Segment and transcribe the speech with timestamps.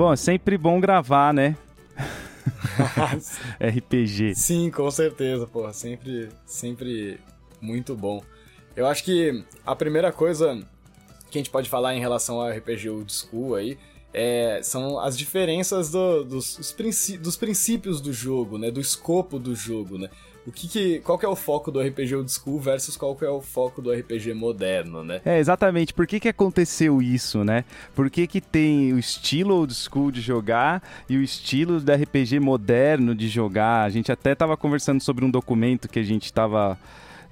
[0.00, 1.54] Bom, é sempre bom gravar, né?
[3.60, 4.34] RPG.
[4.34, 5.74] Sim, com certeza, porra.
[5.74, 7.20] Sempre, sempre
[7.60, 8.22] muito bom.
[8.74, 10.58] Eu acho que a primeira coisa
[11.30, 13.76] que a gente pode falar em relação ao RPG Old School aí
[14.10, 16.74] é, são as diferenças do, dos,
[17.20, 18.70] dos princípios do jogo, né?
[18.70, 20.08] Do escopo do jogo, né?
[20.50, 23.24] O que, que qual que é o foco do RPG old school versus qual que
[23.24, 25.20] é o foco do RPG moderno, né?
[25.24, 25.94] É, exatamente.
[25.94, 27.64] Por que que aconteceu isso, né?
[27.94, 32.40] Por que que tem o estilo old school de jogar e o estilo do RPG
[32.40, 33.84] moderno de jogar?
[33.84, 36.76] A gente até estava conversando sobre um documento que a gente estava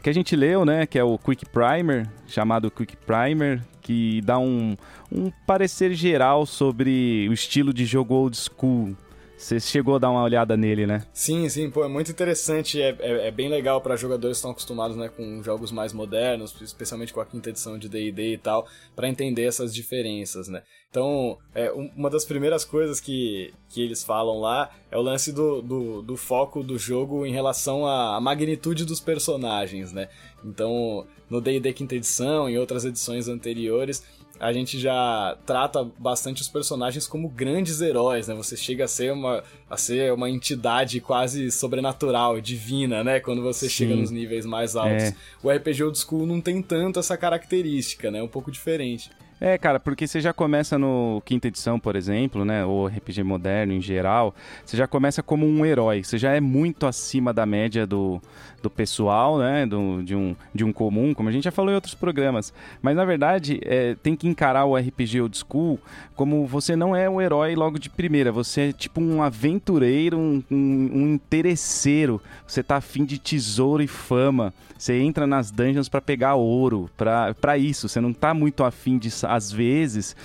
[0.01, 4.39] que a gente leu, né, que é o Quick Primer, chamado Quick Primer, que dá
[4.39, 4.77] um,
[5.11, 8.97] um parecer geral sobre o estilo de jogo old school
[9.38, 11.06] você chegou a dar uma olhada nele, né?
[11.12, 14.50] Sim, sim, pô, é muito interessante, é, é, é bem legal para jogadores que estão
[14.50, 18.66] acostumados né, com jogos mais modernos, especialmente com a quinta edição de D&D e tal,
[18.97, 20.62] para entender essas diferenças, né?
[20.91, 25.62] Então, é, uma das primeiras coisas que, que eles falam lá é o lance do,
[25.62, 30.09] do, do foco do jogo em relação à magnitude dos personagens, né?
[30.44, 34.03] Então, no D&D quinta edição, em outras edições anteriores,
[34.41, 38.34] a gente já trata bastante os personagens como grandes heróis, né?
[38.34, 43.21] Você chega a ser uma, a ser uma entidade quase sobrenatural, divina, né?
[43.21, 43.75] Quando você Sim.
[43.75, 45.04] chega nos níveis mais altos.
[45.04, 45.15] É.
[45.43, 48.19] O RPG Old School não tem tanto essa característica, né?
[48.19, 49.10] É um pouco diferente.
[49.41, 53.72] É, cara, porque você já começa no quinta edição, por exemplo, né, ou RPG moderno
[53.72, 54.34] em geral,
[54.65, 58.21] você já começa como um herói, você já é muito acima da média do,
[58.63, 61.75] do pessoal, né, do, de, um, de um comum, como a gente já falou em
[61.75, 62.53] outros programas.
[62.83, 65.79] Mas na verdade, é, tem que encarar o RPG Old School
[66.15, 70.43] como você não é um herói logo de primeira, você é tipo um aventureiro, um,
[70.51, 76.01] um, um interesseiro, você tá afim de tesouro e fama, você entra nas dungeons para
[76.01, 80.17] pegar ouro, para isso, você não tá muito afim de às vezes,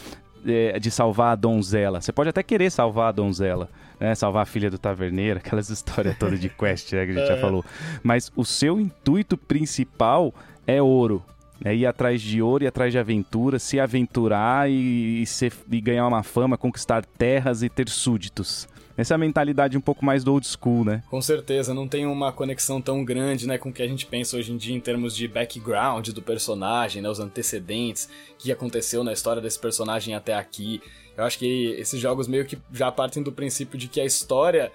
[0.46, 2.02] é, de salvar a donzela.
[2.02, 4.16] Você pode até querer salvar a donzela, né?
[4.16, 7.36] Salvar a filha do taverneiro, aquelas histórias todas de quest né, que a gente já
[7.36, 7.42] é.
[7.42, 7.64] falou.
[8.02, 10.34] Mas o seu intuito principal
[10.66, 11.24] é ouro.
[11.64, 15.80] É ir atrás de ouro, ir atrás de aventura, se aventurar e, e, ser, e
[15.80, 18.68] ganhar uma fama, conquistar terras e ter súditos.
[18.96, 21.02] Essa é a mentalidade um pouco mais do old school, né?
[21.09, 24.38] Com certeza, não tem uma conexão tão grande, né, com o que a gente pensa
[24.38, 29.03] hoje em dia em termos de background do personagem, né, os antecedentes, o que aconteceu
[29.03, 30.82] na história desse personagem até aqui.
[31.18, 34.72] Eu acho que esses jogos meio que já partem do princípio de que a história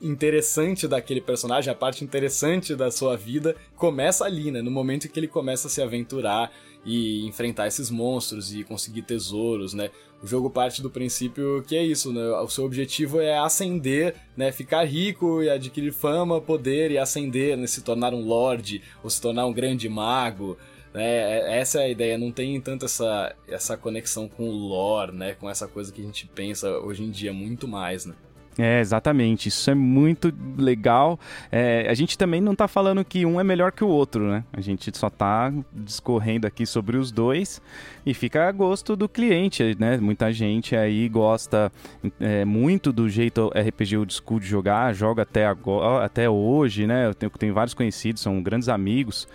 [0.00, 4.62] interessante daquele personagem, a parte interessante da sua vida, começa ali, né?
[4.62, 6.52] No momento em que ele começa a se aventurar
[6.84, 9.90] e enfrentar esses monstros e conseguir tesouros, né?
[10.22, 12.24] O jogo parte do princípio que é isso, né?
[12.38, 14.52] O seu objetivo é ascender, né?
[14.52, 17.66] Ficar rico e adquirir fama, poder e ascender, né?
[17.66, 20.56] Se tornar um lord ou se tornar um grande mago.
[20.94, 21.58] Né?
[21.58, 25.34] Essa é a ideia, não tem tanto essa, essa conexão com o lore, né?
[25.34, 28.14] Com essa coisa que a gente pensa hoje em dia muito mais, né?
[28.58, 29.48] É, exatamente.
[29.48, 31.20] Isso é muito legal.
[31.52, 34.44] É, a gente também não está falando que um é melhor que o outro, né?
[34.52, 37.60] A gente só está discorrendo aqui sobre os dois
[38.04, 39.98] e fica a gosto do cliente, né?
[39.98, 41.70] Muita gente aí gosta
[42.18, 47.06] é, muito do jeito RPG Old School de jogar, joga até, agora, até hoje, né?
[47.06, 49.28] Eu tenho, tenho vários conhecidos, são grandes amigos.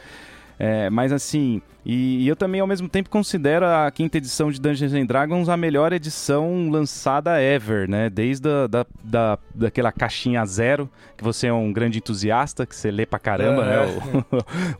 [0.57, 4.61] É, mas assim, e, e, eu também ao mesmo tempo considero a quinta edição de
[4.61, 8.09] Dungeons and Dragons a melhor edição lançada ever, né?
[8.09, 10.87] Desde a, da, da, daquela caixinha zero,
[11.17, 13.77] que você é um grande entusiasta, que você lê pra caramba, né?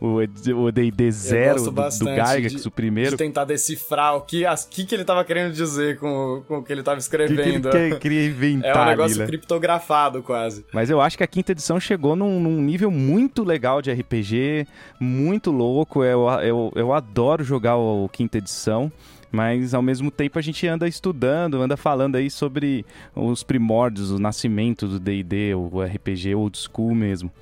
[0.00, 3.12] O D&D zero do, do Gygax, o primeiro.
[3.12, 6.62] De tentar decifrar o que, as, que, que ele tava querendo dizer com, com o
[6.62, 7.70] que ele tava escrevendo.
[7.70, 9.26] Que que ele queria inventar É um negócio ali, né?
[9.26, 10.64] criptografado quase.
[10.72, 14.66] Mas eu acho que a quinta edição chegou num, num nível muito legal de RPG,
[15.00, 18.90] muito louco, eu, eu, eu adoro jogar o quinta edição
[19.32, 22.84] mas ao mesmo tempo a gente anda estudando, anda falando aí sobre
[23.16, 27.32] os primórdios, o nascimento do D&D, o RPG old school mesmo.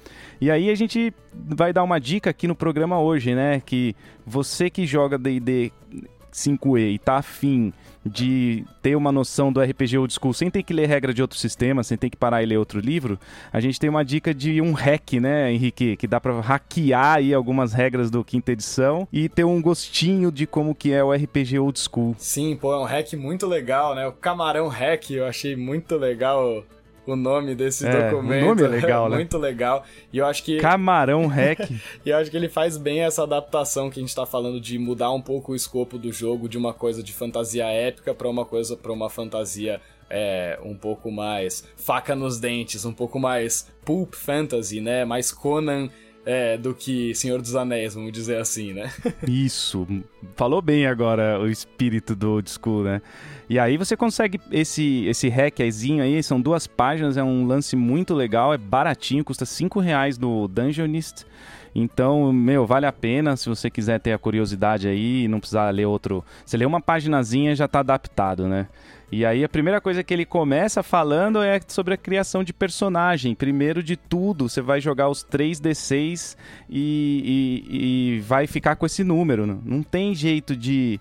[0.41, 4.71] E aí a gente vai dar uma dica aqui no programa hoje, né, que você
[4.71, 5.73] que joga D&D
[6.33, 7.73] 5e e tá afim
[8.05, 11.39] de ter uma noção do RPG Old School sem ter que ler regra de outro
[11.39, 13.19] sistema, sem ter que parar e ler outro livro,
[13.53, 15.97] a gente tem uma dica de um hack, né, Henrique?
[15.97, 20.47] Que dá para hackear aí algumas regras do quinta edição e ter um gostinho de
[20.47, 22.15] como que é o RPG Old School.
[22.19, 24.07] Sim, pô, é um hack muito legal, né?
[24.07, 26.65] O Camarão Hack, eu achei muito legal
[27.13, 28.45] o nome desse é, documento.
[28.45, 29.17] O nome é legal, né?
[29.17, 29.85] Muito legal.
[30.13, 30.59] E eu acho que.
[30.59, 31.61] Camarão Hack.
[32.05, 34.79] e eu acho que ele faz bem essa adaptação que a gente tá falando de
[34.79, 38.45] mudar um pouco o escopo do jogo de uma coisa de fantasia épica para uma
[38.45, 39.81] coisa para uma fantasia
[40.11, 45.05] é, um pouco mais faca nos dentes, um pouco mais pulp fantasy, né?
[45.05, 45.89] Mais Conan
[46.25, 48.91] é, do que Senhor dos Anéis, vamos dizer assim, né?
[49.27, 49.87] Isso.
[50.37, 53.03] Falou bem agora o espírito do old school, né?
[53.49, 58.15] E aí você consegue esse esse hackzinho aí, são duas páginas, é um lance muito
[58.15, 61.27] legal, é baratinho, custa 5 reais no Dungeonist.
[61.75, 65.71] Então, meu, vale a pena se você quiser ter a curiosidade aí e não precisar
[65.71, 66.25] ler outro.
[66.45, 68.69] Você lê uma paginazinha já está adaptado, né?
[69.13, 73.35] E aí a primeira coisa que ele começa falando é sobre a criação de personagem.
[73.35, 76.37] Primeiro de tudo, você vai jogar os 3D6
[76.69, 79.47] e, e, e vai ficar com esse número.
[79.47, 81.01] Não, não tem jeito de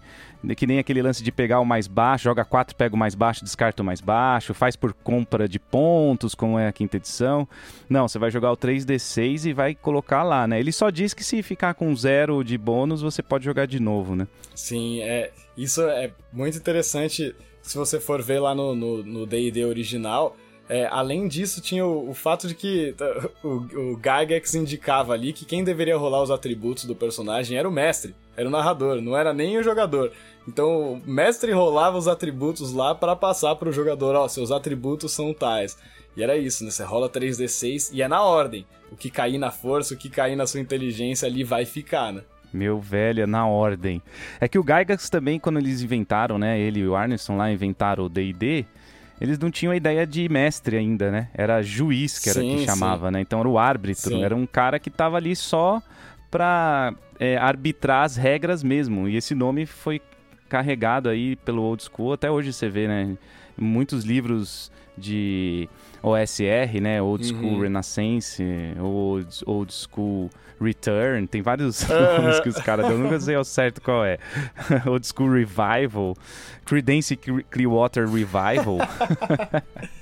[0.55, 3.43] que nem aquele lance de pegar o mais baixo, joga 4, pega o mais baixo,
[3.43, 7.47] descarta o mais baixo, faz por compra de pontos, como é a quinta edição.
[7.89, 10.59] Não, você vai jogar o 3D6 e vai colocar lá, né?
[10.59, 14.15] Ele só diz que se ficar com zero de bônus, você pode jogar de novo,
[14.15, 14.27] né?
[14.55, 20.35] Sim, é, isso é muito interessante se você for ver lá no D&D original,
[20.69, 22.93] é, além disso, tinha o, o, fato de que
[23.43, 27.71] o, o Gygax indicava ali que quem deveria rolar os atributos do personagem era o
[27.71, 30.11] mestre, era o narrador, não era nem o jogador.
[30.47, 35.11] Então o mestre rolava os atributos lá para passar para o jogador: ó, seus atributos
[35.11, 35.75] são tais.
[36.15, 36.69] E era isso, né?
[36.69, 38.65] Você rola 3d6 e é na ordem.
[38.91, 42.21] O que cair na força, o que cair na sua inteligência ali vai ficar, né?
[42.53, 44.01] Meu velho, é na ordem.
[44.39, 46.59] É que o Gygax também, quando eles inventaram, né?
[46.59, 48.65] Ele e o Arneson lá inventaram o D&D,
[49.21, 51.29] eles não tinham a ideia de mestre ainda, né?
[51.33, 53.13] Era juiz que era sim, que chamava, sim.
[53.13, 53.21] né?
[53.21, 54.23] Então era o árbitro, sim.
[54.23, 55.81] era um cara que tava ali só
[56.31, 59.07] pra é, arbitrar as regras mesmo.
[59.07, 60.01] E esse nome foi
[60.47, 63.17] carregado aí pelo old school, até hoje você vê, né?
[63.57, 65.67] Muitos livros de
[66.01, 67.01] OSR, né?
[67.01, 67.61] Old School uhum.
[67.61, 68.43] Renaissance,
[68.79, 70.29] Old, old School
[70.61, 74.17] Return, tem vários nomes que os caras dão, nunca sei ao certo qual é.
[74.85, 76.15] Old School Revival,
[76.65, 78.79] Credence Clearwater Revival.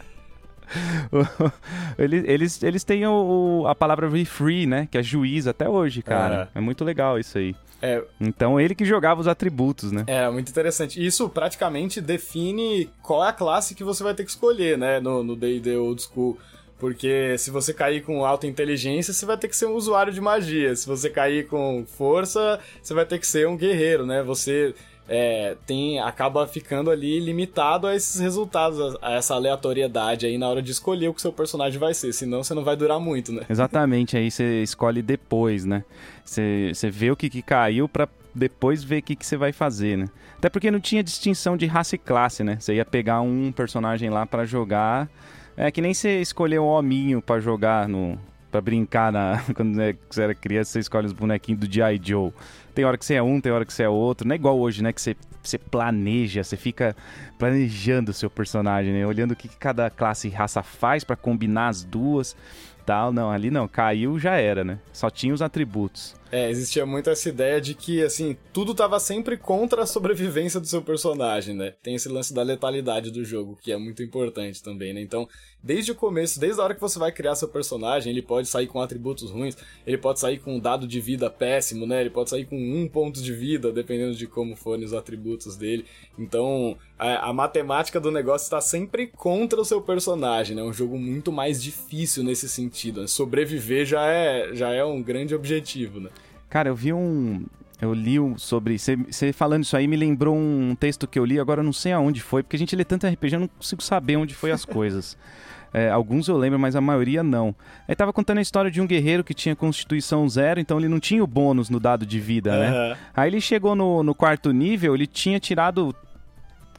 [1.97, 4.87] eles, eles, eles têm o, a palavra refree, né?
[4.89, 6.49] Que é juiz até hoje, cara.
[6.53, 7.55] É, é muito legal isso aí.
[7.81, 10.03] É, então ele que jogava os atributos, né?
[10.07, 11.03] É, muito interessante.
[11.03, 14.99] Isso praticamente define qual é a classe que você vai ter que escolher, né?
[14.99, 16.37] No D&D Old School.
[16.79, 20.21] Porque se você cair com alta inteligência, você vai ter que ser um usuário de
[20.21, 20.75] magia.
[20.75, 24.21] Se você cair com força, você vai ter que ser um guerreiro, né?
[24.21, 24.75] Você
[25.07, 30.61] é, tem acaba ficando ali limitado a esses resultados, a, essa aleatoriedade aí na hora
[30.61, 33.43] de escolher o que seu personagem vai ser, senão você não vai durar muito, né?
[33.49, 35.83] Exatamente, aí você escolhe depois, né?
[36.25, 39.51] Você, você vê o que, que caiu para depois ver o que, que você vai
[39.51, 40.07] fazer, né?
[40.37, 42.57] Até porque não tinha distinção de raça e classe, né?
[42.59, 45.09] Você ia pegar um personagem lá para jogar,
[45.55, 48.19] é que nem você escolher um hominho para jogar no
[48.51, 49.75] para brincar na quando
[50.09, 51.99] você era criança, você escolhe os bonequinhos do G.I.
[52.01, 52.31] Joe.
[52.77, 54.27] Tem hora que você é um, tem hora que você é outro.
[54.27, 54.93] Não é igual hoje, né?
[54.93, 56.95] Que você, você planeja, você fica
[57.39, 59.03] planejando o seu personagem, né?
[59.03, 62.37] Olhando o que cada classe e raça faz para combinar as duas
[62.85, 63.11] tal.
[63.11, 63.67] Não, ali não.
[63.67, 64.77] Caiu, já era, né?
[64.93, 66.15] Só tinha os atributos.
[66.31, 70.67] É, existia muito essa ideia de que, assim, tudo tava sempre contra a sobrevivência do
[70.67, 71.73] seu personagem, né?
[71.81, 75.01] Tem esse lance da letalidade do jogo, que é muito importante também, né?
[75.01, 75.27] Então,
[75.63, 78.67] desde o começo, desde a hora que você vai criar seu personagem, ele pode sair
[78.67, 82.01] com atributos ruins, ele pode sair com um dado de vida péssimo, né?
[82.01, 85.85] Ele pode sair com um ponto de vida, dependendo de como forem os atributos dele.
[86.19, 90.61] Então, a, a matemática do negócio está sempre contra o seu personagem, né?
[90.61, 93.01] É um jogo muito mais difícil nesse sentido.
[93.01, 93.07] Né?
[93.07, 96.09] Sobreviver já é, já é um grande objetivo, né?
[96.49, 97.45] Cara, eu vi um.
[97.79, 98.77] Eu li sobre.
[98.77, 101.91] Você falando isso aí me lembrou um texto que eu li, agora eu não sei
[101.91, 104.65] aonde foi, porque a gente lê tanto RPG, eu não consigo saber onde foi as
[104.65, 105.17] coisas.
[105.73, 107.53] É, alguns eu lembro, mas a maioria não.
[107.87, 110.99] Aí tava contando a história de um guerreiro que tinha constituição zero, então ele não
[110.99, 112.59] tinha o bônus no dado de vida, uhum.
[112.59, 112.97] né?
[113.13, 115.93] Aí ele chegou no, no quarto nível, ele tinha tirado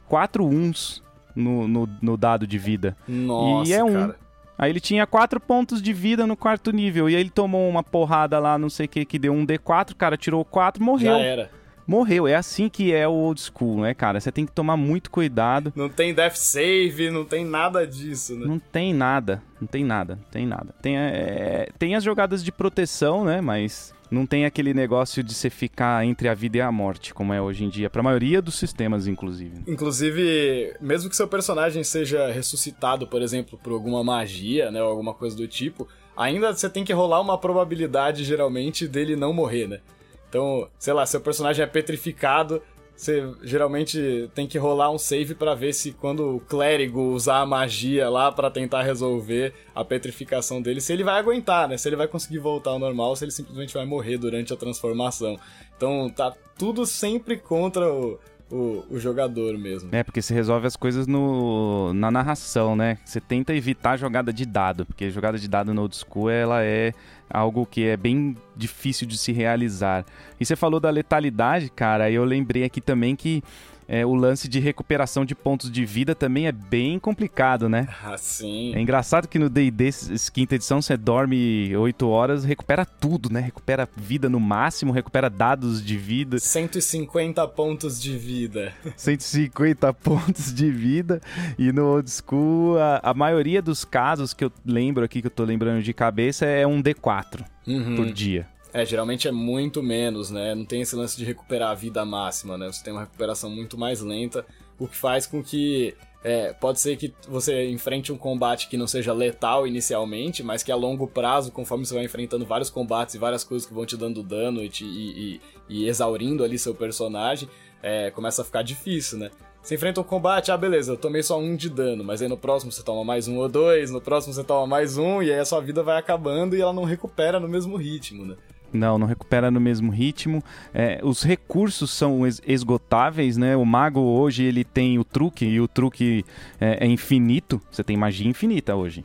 [0.07, 1.03] quatro uns
[1.35, 2.97] no, no, no dado de vida.
[3.07, 3.93] Nossa, e é um.
[3.93, 4.15] Cara.
[4.59, 7.09] Aí ele tinha quatro pontos de vida no quarto nível.
[7.09, 9.95] E aí ele tomou uma porrada lá, não sei o que, que deu um D4,
[9.95, 11.13] cara, tirou quatro, morreu.
[11.13, 11.51] Já era.
[11.87, 12.27] Morreu.
[12.27, 14.19] É assim que é o old school, né, cara?
[14.19, 15.71] Você tem que tomar muito cuidado.
[15.73, 18.45] Não tem death save, não tem nada disso, né?
[18.45, 19.41] Não tem nada.
[19.61, 20.15] Não tem nada.
[20.15, 20.75] Não tem nada.
[20.81, 23.39] Tem, é, tem as jogadas de proteção, né?
[23.39, 27.33] Mas não tem aquele negócio de você ficar entre a vida e a morte, como
[27.33, 29.63] é hoje em dia, para a maioria dos sistemas, inclusive.
[29.67, 35.13] Inclusive, mesmo que seu personagem seja ressuscitado, por exemplo, por alguma magia, né, ou alguma
[35.13, 35.87] coisa do tipo,
[36.17, 39.79] ainda você tem que rolar uma probabilidade, geralmente, dele não morrer, né?
[40.27, 42.61] Então, sei lá, seu personagem é petrificado,
[42.99, 47.45] você geralmente tem que rolar um save para ver se quando o clérigo usar a
[47.45, 51.77] magia lá para tentar resolver a petrificação dele, se ele vai aguentar, né?
[51.77, 55.39] Se ele vai conseguir voltar ao normal, se ele simplesmente vai morrer durante a transformação.
[55.77, 58.19] Então tá tudo sempre contra o,
[58.51, 59.89] o, o, jogador mesmo.
[59.91, 62.97] É, porque você resolve as coisas no, na narração, né?
[63.05, 66.93] Você tenta evitar jogada de dado, porque jogada de dado no old school, ela é
[67.29, 70.05] algo que é bem difícil de se realizar.
[70.39, 73.43] E você falou da letalidade, cara, e eu lembrei aqui também que
[73.91, 77.87] é, o lance de recuperação de pontos de vida também é bem complicado, né?
[78.03, 78.71] Ah, sim.
[78.75, 79.89] É engraçado que no D&D
[80.31, 83.39] quinta edição você dorme 8 horas, recupera tudo, né?
[83.39, 86.37] Recupera vida no máximo, recupera dados de vida.
[86.37, 88.71] 150 pontos de vida.
[88.95, 91.19] 150 pontos de vida.
[91.57, 95.31] E no old school, a, a maioria dos casos que eu lembro aqui, que eu
[95.31, 97.95] tô lembrando de cabeça, é um D4 uhum.
[97.95, 98.47] por dia.
[98.71, 100.53] É, geralmente é muito menos, né?
[100.53, 102.67] Não tem esse lance de recuperar a vida máxima, né?
[102.67, 104.45] Você tem uma recuperação muito mais lenta,
[104.77, 108.85] o que faz com que é, pode ser que você enfrente um combate que não
[108.85, 113.17] seja letal inicialmente, mas que a longo prazo, conforme você vai enfrentando vários combates e
[113.17, 116.75] várias coisas que vão te dando dano e, te, e, e, e exaurindo ali seu
[116.75, 117.49] personagem,
[117.81, 119.31] é, começa a ficar difícil, né?
[119.61, 122.37] Você enfrenta um combate, ah, beleza, eu tomei só um de dano, mas aí no
[122.37, 125.39] próximo você toma mais um ou dois, no próximo você toma mais um, e aí
[125.39, 128.35] a sua vida vai acabando e ela não recupera no mesmo ritmo, né?
[128.71, 130.43] Não, não recupera no mesmo ritmo.
[130.73, 133.55] É, os recursos são esgotáveis, né?
[133.55, 136.23] O mago hoje ele tem o truque e o truque
[136.59, 137.61] é, é, infinito.
[137.71, 139.03] Você tem magia infinita hoje.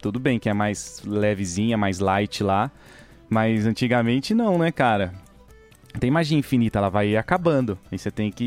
[0.00, 2.70] Tudo bem que é mais levezinha, mais light lá,
[3.28, 5.12] mas antigamente não, né, cara?
[5.98, 7.78] Tem magia infinita, ela vai acabando.
[7.90, 8.44] E você tem que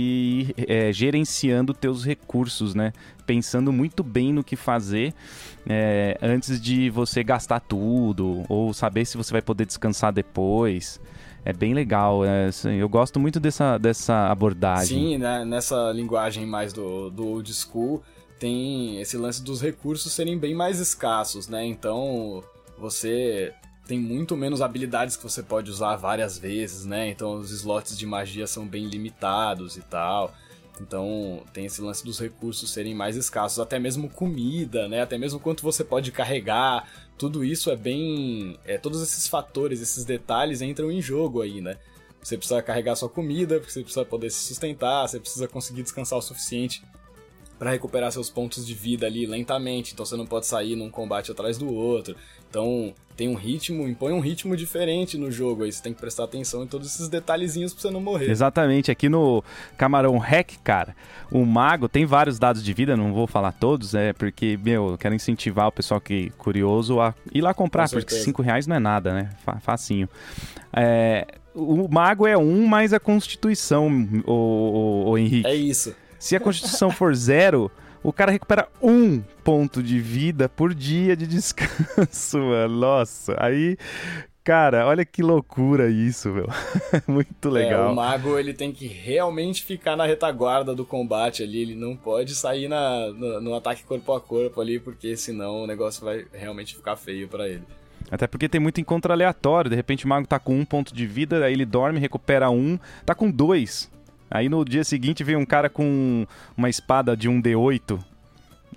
[0.57, 2.91] ir é, gerenciando teus recursos, né?
[3.25, 5.13] Pensando muito bem no que fazer
[5.67, 10.99] é, antes de você gastar tudo, ou saber se você vai poder descansar depois.
[11.43, 14.97] É bem legal, é, assim, eu gosto muito dessa, dessa abordagem.
[14.97, 15.45] Sim, né?
[15.45, 18.01] nessa linguagem mais do, do old school,
[18.39, 21.63] tem esse lance dos recursos serem bem mais escassos, né?
[21.63, 22.43] Então,
[22.79, 23.53] você
[23.87, 27.09] tem muito menos habilidades que você pode usar várias vezes, né?
[27.09, 30.33] Então os slots de magia são bem limitados e tal.
[30.81, 35.01] Então tem esse lance dos recursos serem mais escassos, até mesmo comida, né?
[35.01, 36.89] Até mesmo quanto você pode carregar.
[37.17, 38.59] Tudo isso é bem.
[38.65, 41.77] É, todos esses fatores, esses detalhes entram em jogo aí, né?
[42.21, 46.17] Você precisa carregar sua comida, porque você precisa poder se sustentar, você precisa conseguir descansar
[46.17, 46.83] o suficiente
[47.57, 51.31] para recuperar seus pontos de vida ali lentamente, então você não pode sair num combate
[51.31, 52.15] atrás do outro.
[52.55, 56.23] Então tem um ritmo, impõe um ritmo diferente no jogo aí, você tem que prestar
[56.23, 58.29] atenção em todos esses detalhezinhos pra você não morrer.
[58.29, 59.43] Exatamente, aqui no
[59.77, 60.95] Camarão Hack, cara,
[61.29, 64.97] o mago tem vários dados de vida, não vou falar todos, é porque, meu, eu
[64.97, 68.77] quero incentivar o pessoal que é curioso a ir lá comprar, porque 5 reais não
[68.77, 69.29] é nada, né?
[69.61, 70.07] Facinho.
[70.71, 73.89] É, o mago é um mais a constituição,
[74.25, 75.47] o, o, o Henrique.
[75.47, 75.93] É isso.
[76.17, 77.69] Se a constituição for zero,
[78.05, 82.79] o cara recupera um ponto de vida por dia de descanso, mano.
[82.79, 83.77] Nossa, aí.
[84.43, 86.47] Cara, olha que loucura isso, meu.
[87.07, 87.89] Muito legal.
[87.89, 91.63] É, o mago ele tem que realmente ficar na retaguarda do combate ali.
[91.63, 95.67] Ele não pode sair na, no, no ataque corpo a corpo ali, porque senão o
[95.67, 97.63] negócio vai realmente ficar feio para ele.
[98.11, 99.67] Até porque tem muito encontro aleatório.
[99.67, 102.77] De repente o mago tá com um ponto de vida, aí ele dorme, recupera um,
[103.03, 103.89] tá com dois.
[104.29, 106.25] Aí no dia seguinte vem um cara com
[106.57, 107.99] uma espada de um D8.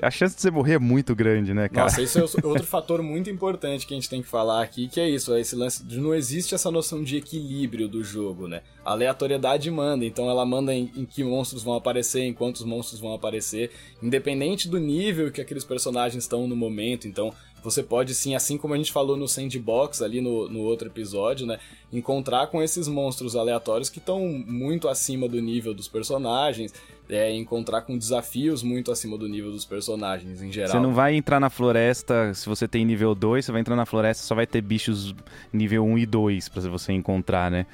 [0.00, 1.84] A chance de você morrer é muito grande, né, cara?
[1.84, 5.00] Nossa, isso é outro fator muito importante que a gente tem que falar aqui, que
[5.00, 8.62] é isso, é esse lance de não existe essa noção de equilíbrio do jogo, né?
[8.84, 13.00] A aleatoriedade manda, então ela manda em, em que monstros vão aparecer, em quantos monstros
[13.00, 17.08] vão aparecer, independente do nível que aqueles personagens estão no momento.
[17.08, 20.88] Então, você pode sim, assim como a gente falou no Sandbox ali no, no outro
[20.88, 21.58] episódio, né?
[21.92, 26.72] Encontrar com esses monstros aleatórios que estão muito acima do nível dos personagens,
[27.08, 30.72] é, encontrar com desafios muito acima do nível dos personagens em geral.
[30.72, 33.86] Você não vai entrar na floresta, se você tem nível 2, você vai entrar na
[33.86, 35.14] floresta só vai ter bichos
[35.52, 37.66] nível 1 e 2 para você encontrar, né?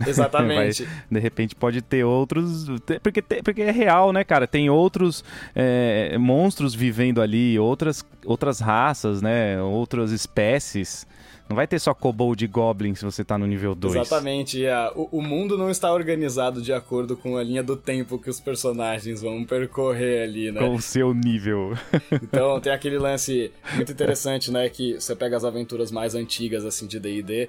[0.06, 0.84] Exatamente.
[0.84, 2.66] Vai, de repente pode ter outros.
[3.02, 4.46] Porque, porque é real, né, cara?
[4.46, 5.24] Tem outros
[5.54, 9.60] é, monstros vivendo ali, outras, outras raças, né?
[9.60, 11.06] Outras espécies.
[11.48, 13.94] Não vai ter só kobold e goblin se você tá no nível 2.
[13.94, 14.62] Exatamente.
[14.94, 18.38] O, o, mundo não está organizado de acordo com a linha do tempo que os
[18.38, 20.60] personagens vão percorrer ali, né?
[20.60, 21.72] Com o seu nível.
[22.12, 24.68] então tem aquele lance muito interessante, né?
[24.68, 27.48] Que você pega as aventuras mais antigas, assim, de D&D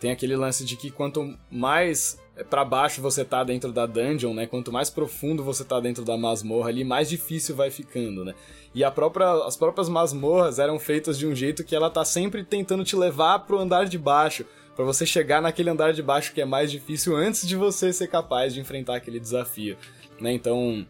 [0.00, 4.46] tem aquele lance de que quanto mais para baixo você tá dentro da dungeon, né?
[4.46, 8.34] Quanto mais profundo você tá dentro da masmorra ali, mais difícil vai ficando, né?
[8.74, 12.44] E a própria, as próprias masmorras eram feitas de um jeito que ela tá sempre
[12.44, 14.44] tentando te levar pro andar de baixo,
[14.76, 18.06] para você chegar naquele andar de baixo que é mais difícil antes de você ser
[18.06, 19.76] capaz de enfrentar aquele desafio,
[20.20, 20.32] né?
[20.32, 20.86] Então,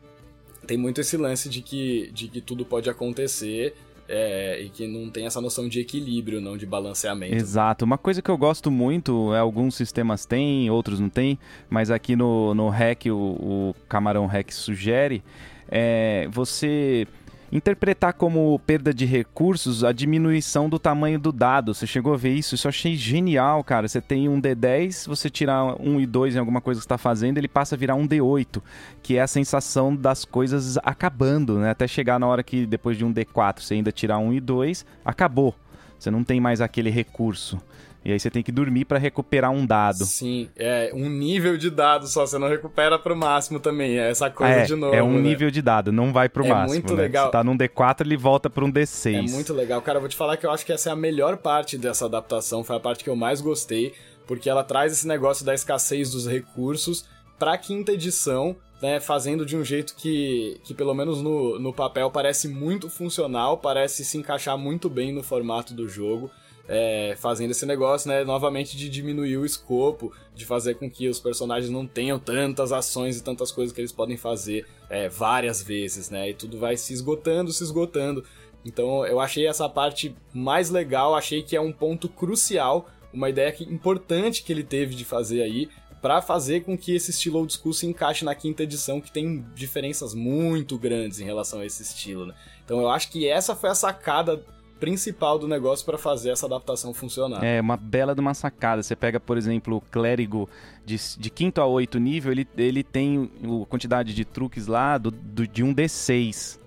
[0.67, 3.75] tem muito esse lance de que, de que tudo pode acontecer
[4.09, 7.35] é, e que não tem essa noção de equilíbrio, não de balanceamento.
[7.35, 7.85] Exato.
[7.85, 11.39] Uma coisa que eu gosto muito, é, alguns sistemas têm, outros não têm,
[11.69, 15.23] mas aqui no, no REC, o, o Camarão REC sugere,
[15.71, 17.07] é você
[17.51, 21.75] interpretar como perda de recursos a diminuição do tamanho do dado.
[21.75, 22.55] Você chegou a ver isso?
[22.55, 23.89] Isso eu achei genial, cara.
[23.89, 27.39] Você tem um D10, você tirar um e dois em alguma coisa que está fazendo,
[27.39, 28.63] ele passa a virar um D8,
[29.03, 31.71] que é a sensação das coisas acabando, né?
[31.71, 34.85] Até chegar na hora que depois de um D4 você ainda tirar um e dois,
[35.05, 35.55] acabou.
[35.99, 37.59] Você não tem mais aquele recurso.
[38.09, 40.07] E aí você tem que dormir para recuperar um dado.
[40.07, 44.31] Sim, é um nível de dado só, você não recupera pro máximo também, é essa
[44.31, 44.95] coisa é, de novo.
[44.95, 45.21] É um né?
[45.21, 46.73] nível de dado, não vai pro é máximo.
[46.73, 47.03] muito né?
[47.03, 47.27] legal.
[47.27, 49.15] Você tá num D4, ele volta pra um D6.
[49.15, 49.83] É muito legal.
[49.83, 52.07] Cara, eu vou te falar que eu acho que essa é a melhor parte dessa
[52.07, 53.93] adaptação, foi a parte que eu mais gostei,
[54.27, 57.05] porque ela traz esse negócio da escassez dos recursos
[57.39, 62.11] pra quinta edição, né, fazendo de um jeito que, que pelo menos no, no papel,
[62.11, 66.31] parece muito funcional, parece se encaixar muito bem no formato do jogo
[66.69, 71.19] é, fazendo esse negócio, né, novamente de diminuir o escopo, de fazer com que os
[71.19, 76.11] personagens não tenham tantas ações e tantas coisas que eles podem fazer é, várias vezes,
[76.11, 78.23] né, e tudo vai se esgotando, se esgotando.
[78.65, 83.51] Então eu achei essa parte mais legal, achei que é um ponto crucial, uma ideia
[83.51, 85.71] que, importante que ele teve de fazer aí,
[86.03, 89.45] para fazer com que esse estilo old school se encaixe na quinta edição, que tem
[89.55, 92.35] diferenças muito grandes em relação a esse estilo, né?
[92.65, 94.45] Então eu acho que essa foi a sacada
[94.79, 97.45] principal do negócio para fazer essa adaptação funcionar.
[97.45, 98.83] É, uma bela de uma sacada.
[98.83, 100.49] Você pega, por exemplo, o clérigo
[100.85, 105.11] de, de quinto a oito nível, ele, ele tem a quantidade de truques lá do,
[105.11, 106.59] do, de um D6.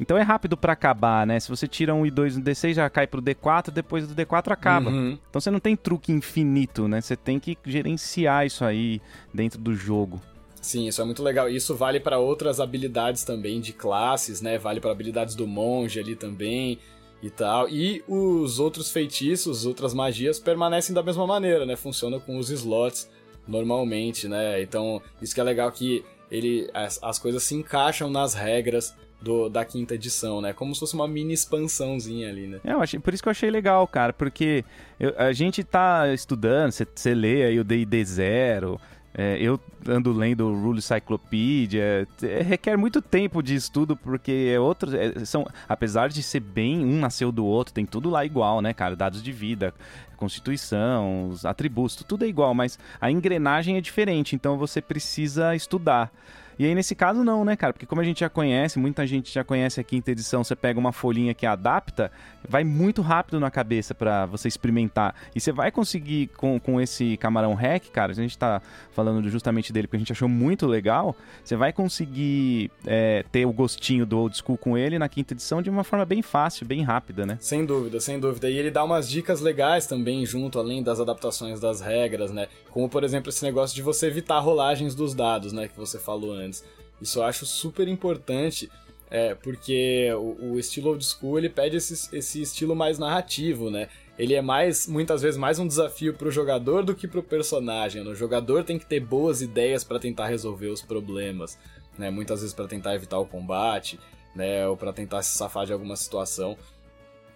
[0.00, 1.40] Então é rápido para acabar, né?
[1.40, 4.52] Se você tira um e dois no D6, já cai pro D4, depois do D4
[4.52, 4.90] acaba.
[4.90, 5.18] Uhum.
[5.28, 7.00] Então você não tem truque infinito, né?
[7.00, 9.00] Você tem que gerenciar isso aí
[9.34, 10.20] dentro do jogo.
[10.60, 11.48] Sim, isso é muito legal.
[11.48, 14.56] Isso vale para outras habilidades também de classes, né?
[14.56, 16.78] Vale para habilidades do monge ali também
[17.22, 17.68] e tal.
[17.68, 21.76] E os outros feitiços, outras magias permanecem da mesma maneira, né?
[21.76, 23.08] Funciona com os slots
[23.46, 24.62] normalmente, né?
[24.62, 29.48] Então, isso que é legal que ele as, as coisas se encaixam nas regras do,
[29.48, 30.52] da quinta edição, né?
[30.52, 32.60] Como se fosse uma mini expansãozinha ali, né?
[32.64, 34.64] É, eu achei, por isso que eu achei legal, cara, porque
[35.00, 38.80] eu, a gente tá estudando, você lê aí o D&D Zero,
[39.14, 44.60] é, eu ando lendo o Rule Cyclopedia, é, requer muito tempo de estudo, porque é
[44.60, 48.60] outro, é, são, apesar de ser bem, um nasceu do outro, tem tudo lá igual,
[48.60, 48.94] né, cara?
[48.94, 49.74] Dados de vida,
[50.16, 56.12] constituição, os atributos, tudo é igual, mas a engrenagem é diferente, então você precisa estudar.
[56.58, 57.72] E aí, nesse caso, não, né, cara?
[57.72, 60.78] Porque como a gente já conhece, muita gente já conhece a quinta edição, você pega
[60.78, 62.10] uma folhinha que adapta,
[62.48, 65.14] vai muito rápido na cabeça para você experimentar.
[65.34, 69.72] E você vai conseguir com, com esse camarão hack, cara, a gente tá falando justamente
[69.72, 74.18] dele porque a gente achou muito legal, você vai conseguir é, ter o gostinho do
[74.18, 77.38] old school com ele na quinta edição de uma forma bem fácil, bem rápida, né?
[77.40, 78.50] Sem dúvida, sem dúvida.
[78.50, 82.48] E ele dá umas dicas legais também junto, além das adaptações das regras, né?
[82.78, 85.66] Como, por exemplo, esse negócio de você evitar rolagens dos dados, né?
[85.66, 86.62] Que você falou antes.
[87.02, 88.70] Isso eu acho super importante,
[89.10, 93.88] é, porque o, o, estilo old school ele pede esse, esse estilo mais narrativo, né?
[94.16, 98.04] Ele é mais, muitas vezes, mais um desafio pro jogador do que pro personagem.
[98.04, 98.10] Né?
[98.10, 101.58] O jogador tem que ter boas ideias para tentar resolver os problemas,
[101.98, 102.12] né?
[102.12, 103.98] Muitas vezes para tentar evitar o combate,
[104.36, 104.68] né?
[104.68, 106.56] Ou para tentar se safar de alguma situação.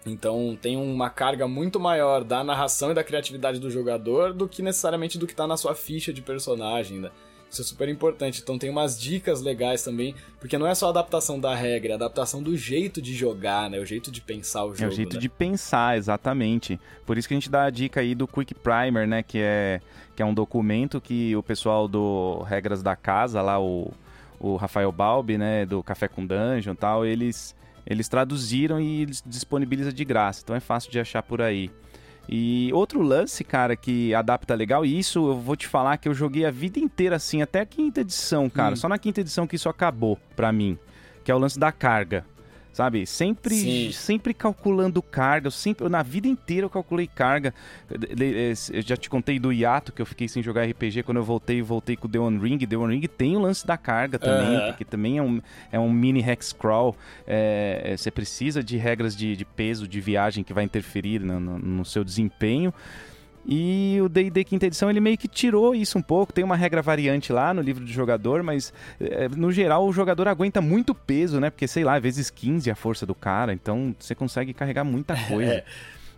[0.05, 4.61] Então tem uma carga muito maior da narração e da criatividade do jogador do que
[4.61, 7.09] necessariamente do que tá na sua ficha de personagem, né?
[7.53, 8.41] Isso é super importante.
[8.41, 11.93] Então tem umas dicas legais também, porque não é só a adaptação da regra, é
[11.93, 13.79] a adaptação do jeito de jogar, né?
[13.79, 14.83] O jeito de pensar o jogo.
[14.83, 15.19] É o jeito né?
[15.19, 16.79] de pensar, exatamente.
[17.05, 19.21] Por isso que a gente dá a dica aí do Quick Primer, né?
[19.21, 19.81] Que é,
[20.15, 23.93] que é um documento que o pessoal do Regras da Casa, lá, o,
[24.39, 25.63] o Rafael Balbi, né?
[25.63, 30.41] Do Café com Dungeon e tal, eles, eles traduziram e eles disponibilizam de graça.
[30.43, 31.69] Então é fácil de achar por aí.
[32.27, 36.13] E outro lance, cara, que adapta legal, e isso eu vou te falar que eu
[36.13, 38.73] joguei a vida inteira assim, até a quinta edição, cara.
[38.73, 38.77] Hum.
[38.77, 40.77] Só na quinta edição que isso acabou pra mim.
[41.23, 42.25] Que é o lance da carga
[42.73, 43.05] sabe?
[43.05, 45.47] Sempre, sempre calculando carga.
[45.47, 47.53] Eu sempre, na vida inteira eu calculei carga.
[47.89, 51.61] Eu já te contei do hiato que eu fiquei sem jogar RPG quando eu voltei
[51.61, 52.57] voltei com o The One Ring.
[52.65, 54.67] The One Ring tem o lance da carga também, uhum.
[54.67, 56.95] porque também é um, é um mini hex crawl.
[57.27, 61.39] É, é, você precisa de regras de, de, peso, de viagem que vai interferir no,
[61.39, 62.73] no, no seu desempenho.
[63.45, 66.31] E o D&D quinta edição ele meio que tirou isso um pouco.
[66.31, 70.27] Tem uma regra variante lá no livro do jogador, mas é, no geral o jogador
[70.27, 71.49] aguenta muito peso, né?
[71.49, 75.15] Porque sei lá, às vezes 15 a força do cara, então você consegue carregar muita
[75.27, 75.55] coisa.
[75.55, 75.63] É.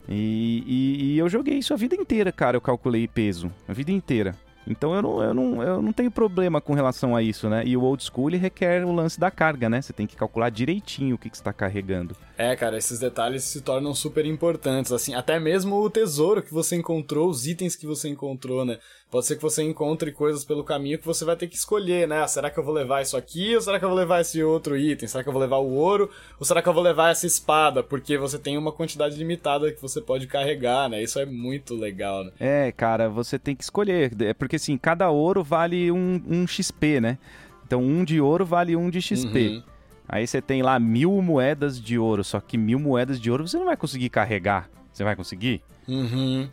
[0.07, 2.55] E, e, e, eu joguei isso a vida inteira, cara.
[2.55, 4.35] Eu calculei peso a vida inteira.
[4.67, 7.63] Então eu não, eu, não, eu não tenho problema com relação a isso, né?
[7.65, 9.81] E o old school ele requer o lance da carga, né?
[9.81, 12.15] Você tem que calcular direitinho o que, que está carregando.
[12.37, 16.75] É, cara, esses detalhes se tornam super importantes, assim, até mesmo o tesouro que você
[16.75, 18.77] encontrou, os itens que você encontrou, né?
[19.15, 22.21] Pode ser que você encontre coisas pelo caminho que você vai ter que escolher, né?
[22.21, 24.43] Ah, será que eu vou levar isso aqui ou será que eu vou levar esse
[24.43, 25.07] outro item?
[25.07, 27.81] Será que eu vou levar o ouro ou será que eu vou levar essa espada?
[27.81, 31.01] Porque você tem uma quantidade limitada que você pode carregar, né?
[31.01, 32.31] Isso é muito legal, né?
[32.41, 36.99] É, cara, você tem que escolher, é porque assim, cada ouro vale um, um XP,
[36.99, 37.17] né?
[37.65, 39.47] Então um de ouro vale um de XP.
[39.47, 39.63] Uhum.
[40.09, 43.57] Aí você tem lá mil moedas de ouro, só que mil moedas de ouro você
[43.57, 44.69] não vai conseguir carregar.
[44.91, 45.61] Você vai conseguir?
[45.87, 46.49] Uhum.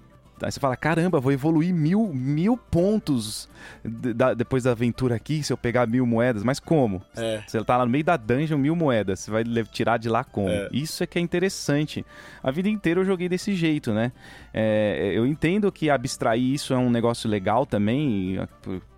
[0.46, 3.48] Aí você fala, caramba, vou evoluir mil, mil pontos
[3.84, 6.42] da, depois da aventura aqui se eu pegar mil moedas.
[6.42, 7.02] Mas como?
[7.16, 7.42] É.
[7.46, 9.20] Você tá lá no meio da dungeon, mil moedas.
[9.20, 10.48] Você vai tirar de lá como?
[10.48, 10.68] É.
[10.72, 12.04] Isso é que é interessante.
[12.42, 14.12] A vida inteira eu joguei desse jeito, né?
[14.52, 18.38] É, eu entendo que abstrair isso é um negócio legal também.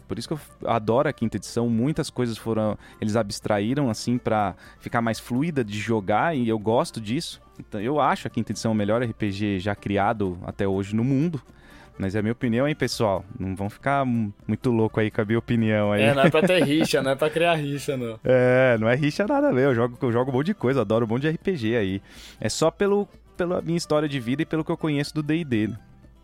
[0.06, 1.68] Por isso que eu adoro a quinta edição.
[1.68, 2.78] Muitas coisas foram.
[3.00, 7.40] Eles abstraíram assim para ficar mais fluida de jogar e eu gosto disso.
[7.58, 11.40] Então, eu acho a quinta edição o melhor RPG já criado até hoje no mundo.
[11.96, 13.24] Mas é a minha opinião, hein, pessoal?
[13.38, 16.02] Não vão ficar muito louco aí com a minha opinião aí.
[16.02, 18.18] É, não é pra ter rixa, não é pra criar rixa, não.
[18.24, 19.70] É, não é rixa nada, meu.
[19.70, 22.02] Eu jogo, eu jogo um monte de coisa, adoro um monte de RPG aí.
[22.40, 25.70] É só pelo, pela minha história de vida e pelo que eu conheço do D&D.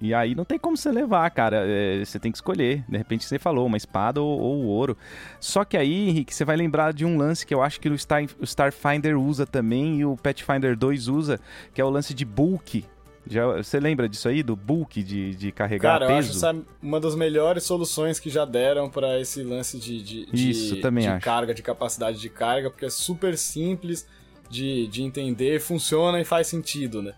[0.00, 1.64] E aí não tem como você levar, cara.
[1.66, 2.82] É, você tem que escolher.
[2.88, 4.96] De repente você falou, uma espada ou, ou ouro.
[5.38, 7.98] Só que aí, Henrique, você vai lembrar de um lance que eu acho que o,
[7.98, 11.38] Star, o Starfinder usa também e o Pathfinder 2 usa,
[11.74, 12.84] que é o lance de bulk.
[13.26, 16.14] Já, você lembra disso aí, do bulk, de, de carregar Cara, peso?
[16.14, 20.26] eu acho essa uma das melhores soluções que já deram para esse lance de, de,
[20.26, 24.08] de, também de carga, de capacidade de carga, porque é super simples
[24.48, 27.12] de, de entender, funciona e faz sentido, né?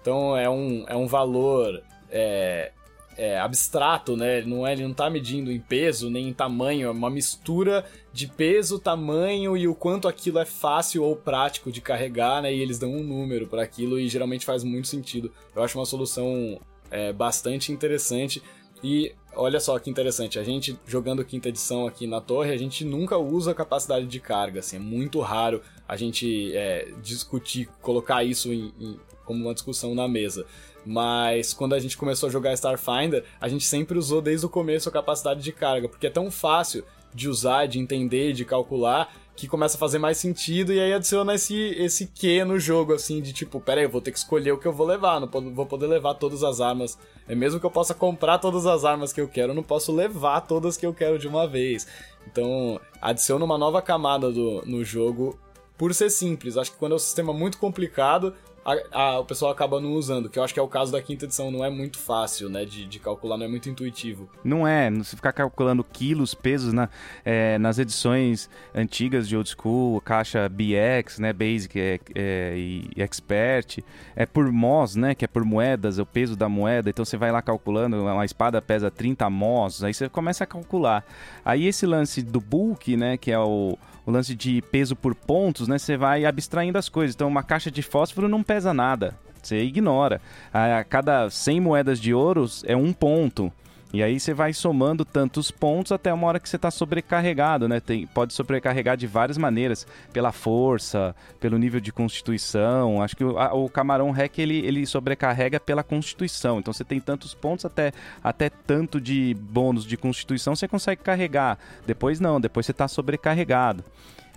[0.00, 2.72] Então é um, é um valor é,
[3.16, 4.38] é, abstrato, né?
[4.38, 7.84] Ele não, é, ele não tá medindo em peso nem em tamanho, é uma mistura
[8.12, 12.54] de peso, tamanho e o quanto aquilo é fácil ou prático de carregar, né?
[12.54, 15.32] E eles dão um número para aquilo e geralmente faz muito sentido.
[15.54, 18.42] Eu acho uma solução é, bastante interessante.
[18.82, 22.84] E olha só que interessante, a gente jogando quinta edição aqui na torre, a gente
[22.84, 28.22] nunca usa a capacidade de carga, assim, é muito raro a gente é, discutir, colocar
[28.22, 30.46] isso em, em, como uma discussão na mesa.
[30.88, 34.88] Mas quando a gente começou a jogar Starfinder, a gente sempre usou desde o começo
[34.88, 39.46] a capacidade de carga, porque é tão fácil de usar, de entender, de calcular, que
[39.46, 43.34] começa a fazer mais sentido e aí adiciona esse, esse que no jogo, assim, de
[43.34, 45.86] tipo, pera eu vou ter que escolher o que eu vou levar, não vou poder
[45.88, 46.98] levar todas as armas.
[47.28, 49.92] É mesmo que eu possa comprar todas as armas que eu quero, eu não posso
[49.92, 51.86] levar todas que eu quero de uma vez.
[52.26, 55.38] Então, adiciona uma nova camada do, no jogo
[55.76, 56.56] por ser simples.
[56.56, 60.28] Acho que quando é um sistema muito complicado, a, a, o pessoal acaba não usando,
[60.28, 62.64] que eu acho que é o caso da quinta edição, não é muito fácil, né,
[62.64, 64.28] de, de calcular, não é muito intuitivo.
[64.44, 66.88] Não é, se ficar calculando quilos, pesos na,
[67.24, 73.78] é, nas edições antigas de Old School, caixa BX, né, Basic é, é, e Expert,
[74.14, 77.16] é por MOS, né, que é por moedas, é o peso da moeda, então você
[77.16, 81.04] vai lá calculando, uma espada pesa 30 MOS, aí você começa a calcular.
[81.44, 85.68] Aí esse lance do bulk, né, que é o o lance de peso por pontos,
[85.68, 85.76] né?
[85.76, 87.14] Você vai abstraindo as coisas.
[87.14, 89.14] Então, uma caixa de fósforo não pesa nada.
[89.42, 90.22] Você ignora.
[90.52, 93.52] A cada 100 moedas de ouro é um ponto.
[93.92, 97.80] E aí você vai somando tantos pontos até uma hora que você está sobrecarregado, né?
[97.80, 103.02] Tem, pode sobrecarregar de várias maneiras, pela força, pelo nível de constituição.
[103.02, 106.58] Acho que o, a, o camarão hack ele, ele sobrecarrega pela constituição.
[106.58, 111.58] Então você tem tantos pontos até, até tanto de bônus de constituição você consegue carregar.
[111.86, 113.82] Depois não, depois você está sobrecarregado.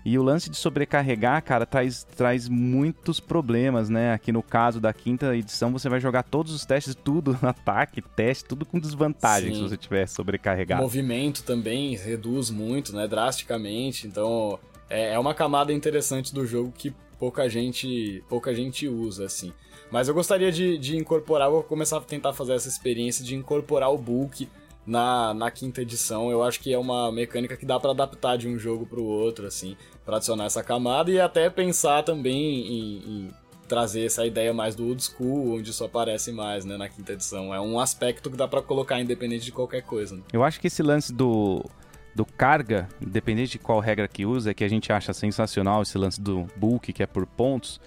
[0.04, 4.14] E o lance de sobrecarregar, cara, traz, traz muitos problemas, né?
[4.14, 8.46] Aqui no caso da quinta edição, você vai jogar todos os testes, tudo, ataque, teste,
[8.46, 9.56] tudo com desvantagem Sim.
[9.56, 10.82] se você tiver sobrecarregado.
[10.82, 13.08] O movimento também reduz muito, né?
[13.08, 14.08] Drasticamente.
[14.08, 14.60] Então,
[14.90, 19.54] é, é uma camada interessante do jogo que pouca gente, pouca gente usa, assim.
[19.92, 23.92] Mas eu gostaria de, de incorporar, vou começar a tentar fazer essa experiência de incorporar
[23.92, 24.48] o bulk
[24.86, 26.30] na, na quinta edição.
[26.30, 29.06] Eu acho que é uma mecânica que dá para adaptar de um jogo para o
[29.06, 33.32] outro, assim, para adicionar essa camada e até pensar também em, em,
[33.68, 37.54] trazer essa ideia mais do old school, onde isso aparece mais, né, na quinta edição.
[37.54, 40.16] É um aspecto que dá para colocar independente de qualquer coisa.
[40.16, 40.24] Né?
[40.34, 41.64] Eu acho que esse lance do
[42.14, 46.20] do carga, independente de qual regra que usa, que a gente acha sensacional esse lance
[46.20, 47.80] do bulk, que é por pontos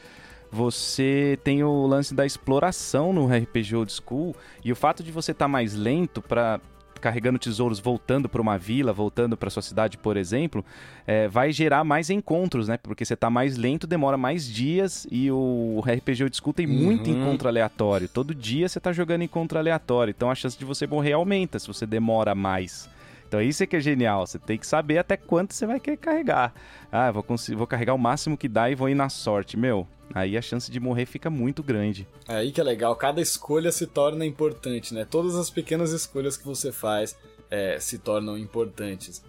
[0.55, 5.33] você tem o lance da exploração no RPG Old School e o fato de você
[5.33, 6.61] estar tá mais lento para
[7.05, 10.65] carregando tesouros voltando para uma vila, voltando para sua cidade, por exemplo,
[11.07, 12.79] é, vai gerar mais encontros, né?
[12.79, 17.11] Porque você está mais lento, demora mais dias e o RPG Old School tem muito
[17.11, 17.21] uhum.
[17.21, 18.09] encontro aleatório.
[18.09, 21.67] Todo dia você está jogando encontro aleatório, então a chance de você morrer aumenta se
[21.67, 22.89] você demora mais.
[23.35, 24.25] Então isso é que é genial.
[24.25, 26.55] Você tem que saber até quanto você vai querer carregar.
[26.93, 27.25] Ah, vou,
[27.57, 29.57] vou carregar o máximo que dá e vou ir na sorte.
[29.57, 32.07] Meu, aí a chance de morrer fica muito grande.
[32.29, 35.05] É aí que é legal, cada escolha se torna importante, né?
[35.05, 37.17] Todas as pequenas escolhas que você faz
[37.51, 39.21] é, se tornam importantes.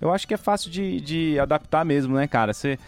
[0.00, 2.54] Eu acho que é fácil de, de adaptar mesmo, né, cara?
[2.54, 2.78] Você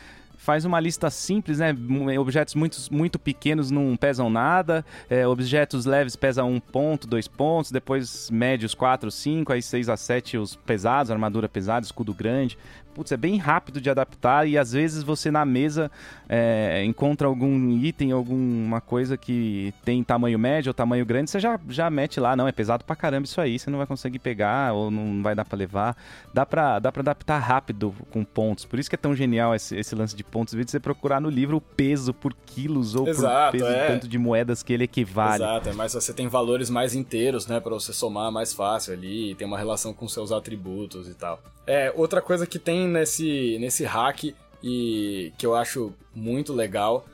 [0.44, 1.74] faz uma lista simples, né?
[2.18, 7.70] Objetos muito, muito pequenos não pesam nada, é, objetos leves pesam um ponto, dois pontos,
[7.70, 12.58] depois médios quatro, cinco, aí seis a sete os pesados, armadura pesada, escudo grande
[12.94, 15.90] putz, é bem rápido de adaptar e às vezes você na mesa
[16.28, 21.58] é, encontra algum item, alguma coisa que tem tamanho médio ou tamanho grande, você já,
[21.68, 24.72] já mete lá, não, é pesado pra caramba isso aí, você não vai conseguir pegar
[24.72, 25.96] ou não vai dar pra levar.
[26.32, 29.76] Dá pra, dá pra adaptar rápido com pontos, por isso que é tão genial esse,
[29.76, 33.52] esse lance de pontos, de você procurar no livro o peso por quilos ou Exato,
[33.52, 33.86] por peso é.
[33.88, 35.42] tanto de moedas que ele equivale.
[35.42, 39.34] Exato, é, mas você tem valores mais inteiros, né, pra você somar mais fácil ali,
[39.34, 41.40] tem uma relação com seus atributos e tal.
[41.66, 47.04] É, outra coisa que tem nesse, nesse hack e que eu acho muito legal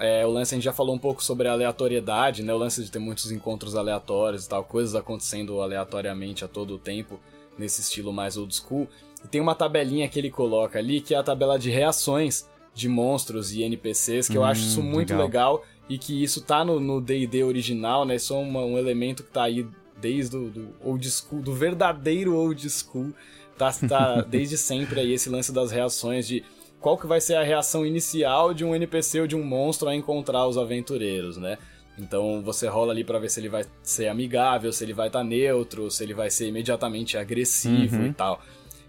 [0.00, 2.54] é o lance, a gente já falou um pouco sobre a aleatoriedade, né?
[2.54, 6.78] O lance de ter muitos encontros aleatórios e tal, coisas acontecendo aleatoriamente a todo o
[6.78, 7.18] tempo,
[7.58, 8.88] nesse estilo mais old school.
[9.24, 12.88] E tem uma tabelinha que ele coloca ali, que é a tabela de reações de
[12.88, 15.56] monstros e NPCs, que hum, eu acho isso muito legal.
[15.56, 15.64] legal.
[15.88, 18.16] e que isso tá no D&D original, né?
[18.16, 19.66] Isso é uma, um elemento que tá aí
[20.00, 23.12] desde o do old school, do verdadeiro old school,
[23.58, 26.44] tá, tá desde sempre aí esse lance das reações de
[26.80, 29.94] qual que vai ser a reação inicial de um NPC ou de um monstro a
[29.94, 31.58] encontrar os aventureiros, né?
[31.98, 35.20] Então você rola ali para ver se ele vai ser amigável, se ele vai estar
[35.20, 38.06] tá neutro, se ele vai ser imediatamente agressivo uhum.
[38.06, 38.40] e tal.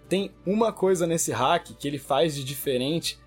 [0.08, 3.18] Tem uma coisa nesse hack que ele faz de diferente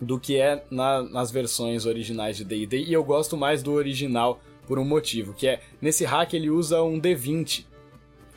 [0.00, 4.40] do que é na, nas versões originais de D&D e eu gosto mais do original
[4.66, 7.64] por um motivo, que é nesse hack ele usa um D20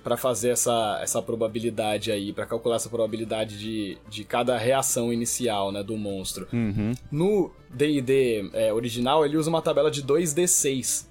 [0.04, 5.72] para fazer essa, essa probabilidade aí, para calcular essa probabilidade de, de cada reação inicial,
[5.72, 6.48] né, do monstro.
[6.52, 6.94] Uhum.
[7.12, 11.08] No D&D é, original, ele usa uma tabela de 2D6,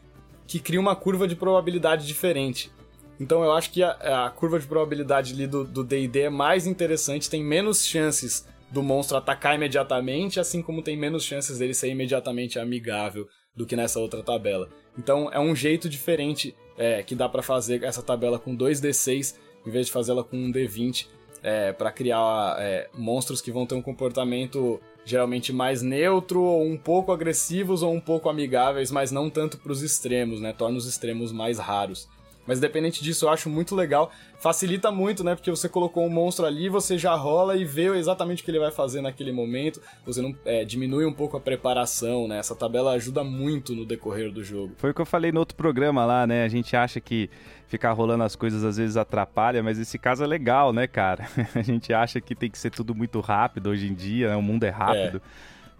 [0.46, 2.70] que cria uma curva de probabilidade diferente.
[3.18, 7.28] Então eu acho que a, a curva de probabilidade ali do D&D é mais interessante,
[7.28, 12.58] tem menos chances do monstro atacar imediatamente, assim como tem menos chances dele ser imediatamente
[12.58, 14.68] amigável do que nessa outra tabela.
[14.98, 19.36] Então é um jeito diferente é, que dá para fazer essa tabela com 2d6
[19.66, 21.06] em vez de fazê-la com um d20
[21.42, 26.76] é, para criar é, monstros que vão ter um comportamento geralmente mais neutro ou um
[26.76, 30.52] pouco agressivos ou um pouco amigáveis, mas não tanto para os extremos, né?
[30.52, 32.08] Torna os extremos mais raros.
[32.46, 34.10] Mas independente disso, eu acho muito legal.
[34.38, 35.34] Facilita muito, né?
[35.34, 38.58] Porque você colocou um monstro ali, você já rola e vê exatamente o que ele
[38.58, 39.80] vai fazer naquele momento.
[40.06, 42.38] Você não é, diminui um pouco a preparação, né?
[42.38, 44.72] Essa tabela ajuda muito no decorrer do jogo.
[44.78, 46.44] Foi o que eu falei no outro programa lá, né?
[46.44, 47.30] A gente acha que
[47.68, 51.28] ficar rolando as coisas às vezes atrapalha, mas esse caso é legal, né, cara?
[51.54, 54.36] A gente acha que tem que ser tudo muito rápido hoje em dia, né?
[54.36, 55.18] O mundo é rápido.
[55.18, 55.20] É.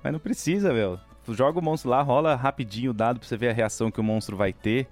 [0.05, 1.01] Mas não precisa, velho.
[1.29, 4.05] Joga o monstro lá, rola rapidinho o dado pra você ver a reação que o
[4.05, 4.87] monstro vai ter.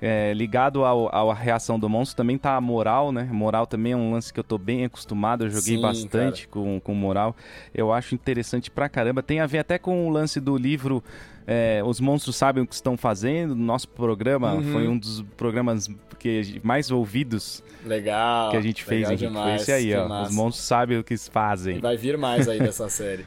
[0.00, 3.28] É, ligado ao, à reação do monstro também tá a moral, né?
[3.32, 6.80] Moral também é um lance que eu tô bem acostumado, eu joguei Sim, bastante com,
[6.80, 7.34] com moral.
[7.74, 9.22] Eu acho interessante pra caramba.
[9.22, 11.02] Tem a ver até com o lance do livro
[11.46, 13.56] é, Os Monstros Sabem o que Estão Fazendo.
[13.56, 14.72] Nosso programa uhum.
[14.72, 19.06] foi um dos programas que mais ouvidos legal, que a gente fez.
[19.06, 20.08] A gente demais, esse aí, ó.
[20.08, 20.30] Massa.
[20.30, 21.78] Os Monstros Sabem o que fazem.
[21.78, 23.26] E vai vir mais aí dessa série.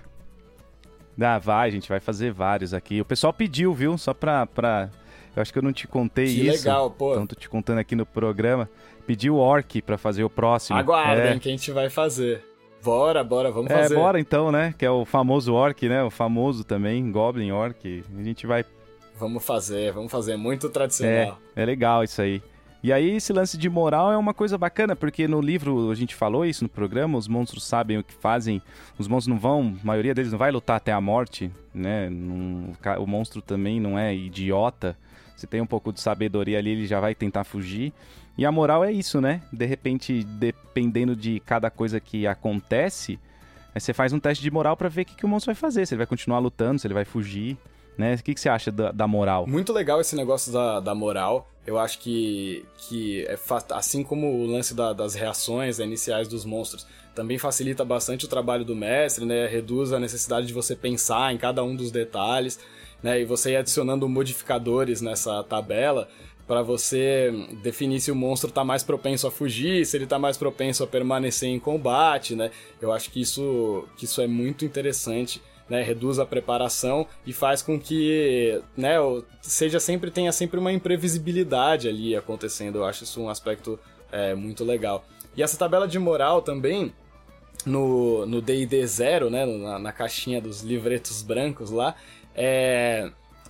[1.19, 3.01] Ah, vai, a gente vai fazer vários aqui.
[3.01, 3.97] O pessoal pediu, viu?
[3.97, 4.89] Só pra, pra
[5.35, 6.67] eu acho que eu não te contei que isso.
[6.67, 7.13] legal, pô.
[7.13, 8.69] Então tô te contando aqui no programa.
[9.05, 10.77] Pediu o Orc para fazer o próximo.
[10.77, 11.39] Aguardem é.
[11.39, 12.43] que a gente vai fazer.
[12.83, 13.93] Bora, bora, vamos é, fazer.
[13.93, 14.73] É, bora então, né?
[14.77, 16.03] Que é o famoso Orc, né?
[16.03, 18.03] O famoso também, Goblin Orc.
[18.17, 18.65] A gente vai...
[19.19, 20.35] Vamos fazer, vamos fazer.
[20.35, 21.39] Muito tradicional.
[21.55, 22.41] É, é legal isso aí.
[22.83, 26.15] E aí esse lance de moral é uma coisa bacana, porque no livro a gente
[26.15, 28.59] falou isso no programa, os monstros sabem o que fazem,
[28.97, 32.09] os monstros não vão, a maioria deles não vai lutar até a morte, né?
[32.09, 34.97] Não, o monstro também não é idiota,
[35.41, 37.91] se tem um pouco de sabedoria ali, ele já vai tentar fugir.
[38.37, 39.41] E a moral é isso, né?
[39.51, 43.19] De repente, dependendo de cada coisa que acontece,
[43.73, 45.55] aí você faz um teste de moral para ver o que, que o monstro vai
[45.55, 45.85] fazer.
[45.87, 47.57] Se ele vai continuar lutando, se ele vai fugir.
[47.97, 48.13] Né?
[48.13, 49.47] O que, que você acha da, da, moral?
[49.47, 51.49] Muito legal esse negócio da, da moral.
[51.65, 53.37] Eu acho que, que é
[53.71, 58.63] assim como o lance da, das reações iniciais dos monstros, também facilita bastante o trabalho
[58.63, 59.47] do mestre, né?
[59.47, 62.59] Reduz a necessidade de você pensar em cada um dos detalhes
[63.01, 63.21] né?
[63.21, 66.07] E você ir adicionando modificadores nessa tabela
[66.47, 67.31] para você
[67.63, 70.87] definir se o monstro está mais propenso a fugir, se ele está mais propenso a
[70.87, 72.51] permanecer em combate, né?
[72.81, 75.41] Eu acho que isso, que isso é muito interessante.
[75.69, 78.95] Né, reduz a preparação e faz com que né,
[79.41, 82.79] seja sempre tenha sempre uma imprevisibilidade ali acontecendo.
[82.79, 83.79] Eu acho isso um aspecto
[84.11, 85.05] é, muito legal.
[85.33, 86.93] E essa tabela de moral também
[87.65, 91.95] no D&D zero, né, na, na caixinha dos livretos brancos lá,
[92.35, 93.09] é,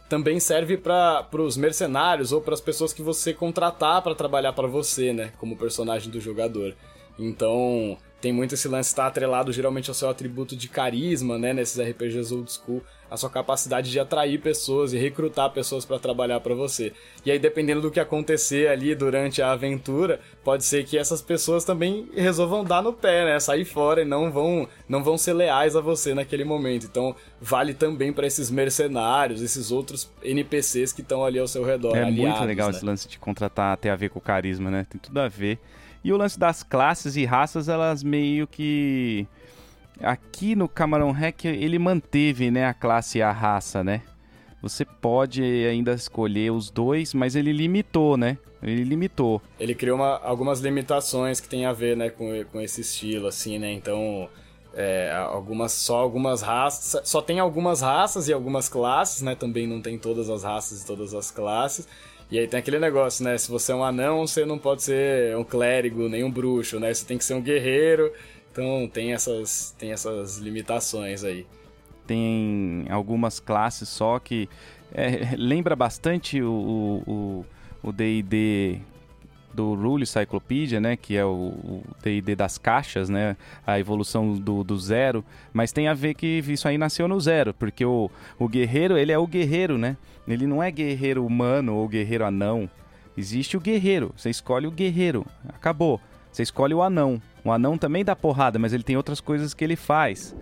[0.10, 4.68] também serve para os mercenários ou para as pessoas que você contratar para trabalhar para
[4.68, 6.76] você, né, como personagem do jogador.
[7.18, 11.54] Então, tem muito esse lance estar tá atrelado geralmente ao seu atributo de carisma, né,
[11.54, 12.82] nesses RPGs old school
[13.12, 16.94] a sua capacidade de atrair pessoas e recrutar pessoas para trabalhar para você.
[17.26, 21.66] E aí, dependendo do que acontecer ali durante a aventura, pode ser que essas pessoas
[21.66, 23.38] também resolvam dar no pé, né?
[23.38, 26.86] Sair fora e não vão, não vão ser leais a você naquele momento.
[26.86, 31.98] Então, vale também para esses mercenários, esses outros NPCs que estão ali ao seu redor.
[31.98, 32.78] É aliados, muito legal né?
[32.78, 34.88] esse lance de contratar ter a ver com o carisma, né?
[34.90, 35.60] Tem tudo a ver.
[36.04, 39.28] E o lance das classes e raças, elas meio que
[40.04, 44.02] Aqui no Camarão Hack ele manteve, né, a classe e a raça, né?
[44.62, 48.38] Você pode ainda escolher os dois, mas ele limitou, né?
[48.62, 49.42] Ele limitou.
[49.60, 53.58] Ele criou uma, algumas limitações que tem a ver, né, com, com esse estilo, assim,
[53.58, 53.72] né?
[53.72, 54.30] Então,
[54.74, 59.36] é, algumas só algumas raças, só tem algumas raças e algumas classes, né?
[59.36, 61.88] Também não tem todas as raças e todas as classes.
[62.32, 63.38] E aí tem aquele negócio, né?
[63.38, 66.94] Se você é um anão, você não pode ser um clérigo, nem um bruxo, né?
[66.94, 68.12] Você tem que ser um guerreiro
[68.52, 71.46] então tem essas, tem essas limitações aí.
[72.06, 74.50] Tem algumas classes só que
[74.94, 77.46] é, lembra bastante o
[77.94, 78.82] D&D
[79.54, 83.36] do Rule Cyclopedia, né, que é o D&D das caixas, né,
[83.66, 87.54] a evolução do, do zero, mas tem a ver que isso aí nasceu no zero,
[87.54, 88.10] porque o,
[88.40, 92.70] o guerreiro, ele é o guerreiro, né, ele não é guerreiro humano ou guerreiro anão,
[93.18, 96.00] existe o guerreiro, você escolhe o guerreiro, acabou,
[96.32, 99.64] você escolhe o anão, o anão também dá porrada, mas ele tem outras coisas que
[99.64, 100.36] ele faz.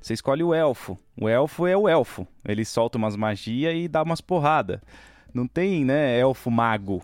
[0.00, 0.98] Você escolhe o elfo.
[1.16, 2.26] O elfo é o elfo.
[2.44, 4.82] Ele solta umas magias e dá umas porrada.
[5.32, 7.00] Não tem, né, elfo mago.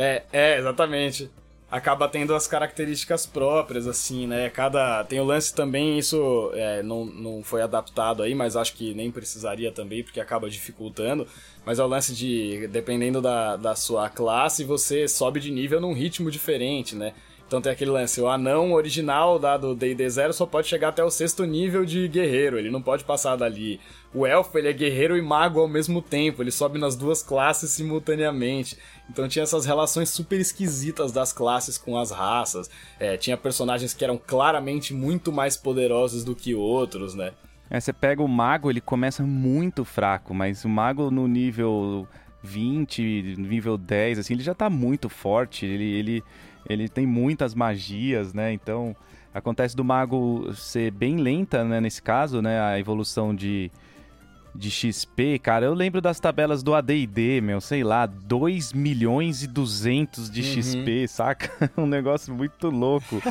[0.00, 1.30] É, é, exatamente.
[1.70, 4.48] Acaba tendo as características próprias, assim, né?
[4.48, 5.04] Cada.
[5.04, 9.10] Tem o lance também, isso é, não, não foi adaptado aí, mas acho que nem
[9.10, 11.28] precisaria também, porque acaba dificultando.
[11.64, 15.92] Mas é o lance de, dependendo da, da sua classe, você sobe de nível num
[15.92, 17.12] ritmo diferente, né?
[17.50, 21.02] Então tem aquele lance, o anão original da do D&D Zero só pode chegar até
[21.02, 23.80] o sexto nível de guerreiro, ele não pode passar dali.
[24.14, 27.72] O elfo, ele é guerreiro e mago ao mesmo tempo, ele sobe nas duas classes
[27.72, 28.78] simultaneamente.
[29.10, 32.70] Então tinha essas relações super esquisitas das classes com as raças.
[33.00, 37.32] É, tinha personagens que eram claramente muito mais poderosos do que outros, né?
[37.68, 42.06] É, você pega o mago, ele começa muito fraco, mas o mago no nível
[42.44, 45.84] 20, nível 10, assim, ele já tá muito forte, ele...
[45.84, 46.24] ele
[46.68, 48.52] ele tem muitas magias, né?
[48.52, 48.94] Então
[49.32, 51.80] acontece do mago ser bem lenta, né?
[51.80, 52.60] Nesse caso, né?
[52.60, 53.70] A evolução de,
[54.54, 55.66] de XP, cara.
[55.66, 60.62] Eu lembro das tabelas do AD&D, meu, sei lá, 2 milhões e 200 de uhum.
[60.62, 61.70] XP, saca?
[61.76, 63.22] um negócio muito louco,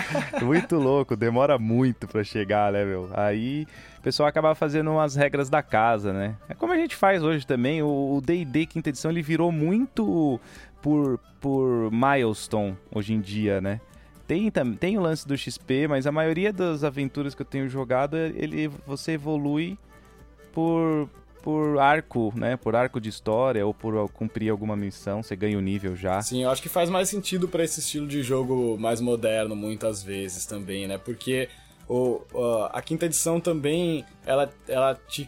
[0.41, 1.15] muito louco.
[1.15, 3.09] Demora muito para chegar, né, meu?
[3.13, 3.67] Aí
[3.99, 6.35] o pessoal acaba fazendo umas regras da casa, né?
[6.47, 7.83] É como a gente faz hoje também.
[7.83, 10.39] O D&D quinta edição ele virou muito
[10.81, 13.79] por, por milestone hoje em dia, né?
[14.27, 18.15] Tem, tem o lance do XP, mas a maioria das aventuras que eu tenho jogado,
[18.15, 19.75] ele, você evolui
[20.53, 21.09] por,
[21.41, 22.55] por arco, né?
[22.55, 26.21] Por arco de história ou por cumprir alguma missão, você ganha o um nível já.
[26.21, 30.03] Sim, eu acho que faz mais sentido para esse estilo de jogo mais moderno, muitas
[30.03, 30.99] vezes também, né?
[30.99, 31.49] Porque
[31.87, 32.21] o,
[32.71, 35.27] a quinta edição também, ela, ela te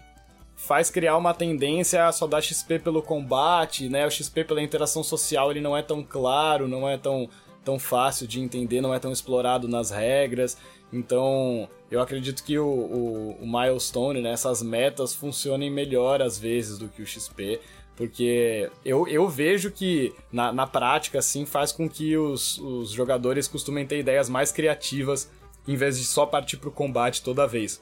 [0.61, 4.05] faz criar uma tendência a só dar XP pelo combate, né?
[4.05, 7.27] O XP pela interação social ele não é tão claro, não é tão,
[7.65, 10.55] tão fácil de entender, não é tão explorado nas regras.
[10.93, 16.77] Então, eu acredito que o, o, o milestone, né, essas metas funcionem melhor às vezes
[16.77, 17.59] do que o XP.
[17.95, 23.47] Porque eu, eu vejo que na, na prática, assim, faz com que os, os jogadores
[23.47, 25.29] costumem ter ideias mais criativas
[25.67, 27.81] em vez de só partir pro combate toda vez.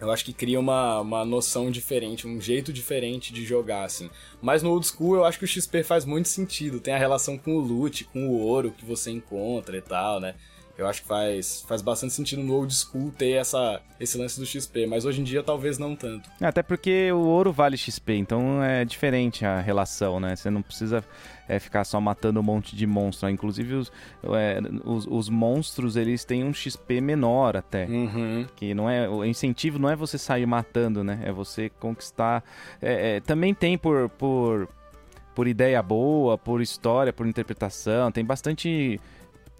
[0.00, 4.08] Eu acho que cria uma, uma noção diferente, um jeito diferente de jogar, assim.
[4.40, 6.80] Mas no old school eu acho que o XP faz muito sentido.
[6.80, 10.34] Tem a relação com o loot, com o ouro que você encontra e tal, né?
[10.80, 14.46] Eu acho que faz, faz bastante sentido no old school ter essa, esse lance do
[14.46, 16.30] XP, mas hoje em dia talvez não tanto.
[16.40, 20.34] Até porque o ouro vale XP, então é diferente a relação, né?
[20.34, 21.04] Você não precisa
[21.46, 23.26] é, ficar só matando um monte de monstro.
[23.26, 23.34] Né?
[23.34, 23.92] Inclusive os,
[24.24, 27.84] é, os, os, monstros eles têm um XP menor até.
[27.84, 28.46] Uhum.
[28.56, 29.06] Que não é.
[29.06, 31.20] O incentivo não é você sair matando, né?
[31.24, 32.42] É você conquistar.
[32.80, 34.66] É, é também tem por, por,
[35.34, 38.10] por ideia boa, por história, por interpretação.
[38.10, 38.98] Tem bastante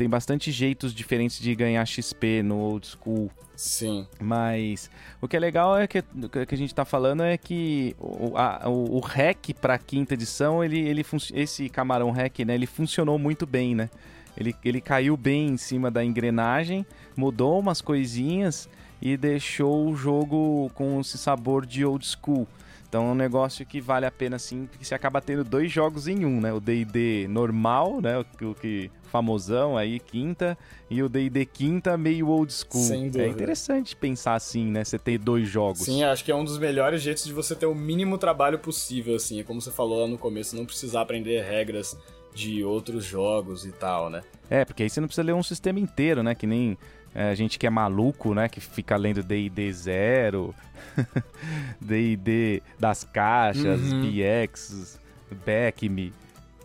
[0.00, 3.30] tem bastante jeitos diferentes de ganhar XP no old school.
[3.54, 4.06] Sim.
[4.18, 4.90] Mas
[5.20, 8.66] o que é legal é que, que a gente tá falando é que o, a,
[8.66, 13.46] o, o hack pra quinta edição, ele, ele esse camarão hack, né, ele funcionou muito
[13.46, 13.90] bem, né?
[14.38, 18.70] Ele, ele caiu bem em cima da engrenagem, mudou umas coisinhas
[19.02, 22.48] e deixou o jogo com esse sabor de old school.
[22.90, 26.08] Então é um negócio que vale a pena, assim, porque você acaba tendo dois jogos
[26.08, 26.52] em um, né?
[26.52, 28.18] O D&D normal, né?
[28.18, 30.58] O, o que famosão aí, quinta,
[30.90, 32.92] e o D&D quinta meio old school.
[33.16, 34.82] É interessante pensar assim, né?
[34.82, 35.82] Você ter dois jogos.
[35.82, 39.14] Sim, acho que é um dos melhores jeitos de você ter o mínimo trabalho possível,
[39.14, 39.38] assim.
[39.38, 41.96] É como você falou lá no começo, não precisar aprender regras
[42.34, 44.22] de outros jogos e tal, né?
[44.48, 46.34] É, porque aí você não precisa ler um sistema inteiro, né?
[46.34, 46.76] Que nem
[47.14, 48.48] é, a gente que é maluco, né?
[48.48, 50.54] Que fica lendo D&D zero,
[51.80, 54.02] D&D das caixas, uhum.
[54.02, 54.98] BX,
[55.44, 56.12] Back Me.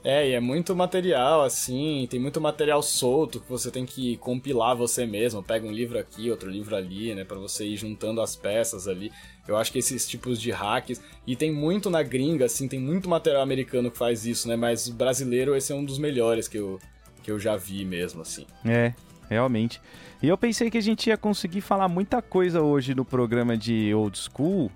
[0.03, 4.75] É, e é muito material, assim, tem muito material solto que você tem que compilar
[4.75, 5.41] você mesmo.
[5.41, 9.11] Pega um livro aqui, outro livro ali, né, para você ir juntando as peças ali.
[9.47, 11.01] Eu acho que esses tipos de hacks.
[11.25, 14.89] E tem muito na gringa, assim, tem muito material americano que faz isso, né, mas
[14.89, 16.79] brasileiro esse é um dos melhores que eu,
[17.21, 18.45] que eu já vi mesmo, assim.
[18.65, 18.93] É,
[19.29, 19.81] realmente.
[20.21, 23.93] E eu pensei que a gente ia conseguir falar muita coisa hoje no programa de
[23.93, 24.71] Old School,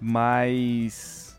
[0.00, 1.36] mas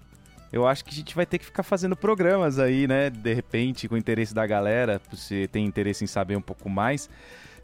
[0.52, 3.10] eu acho que a gente vai ter que ficar fazendo programas aí, né?
[3.10, 7.10] De repente, com o interesse da galera, se tem interesse em saber um pouco mais,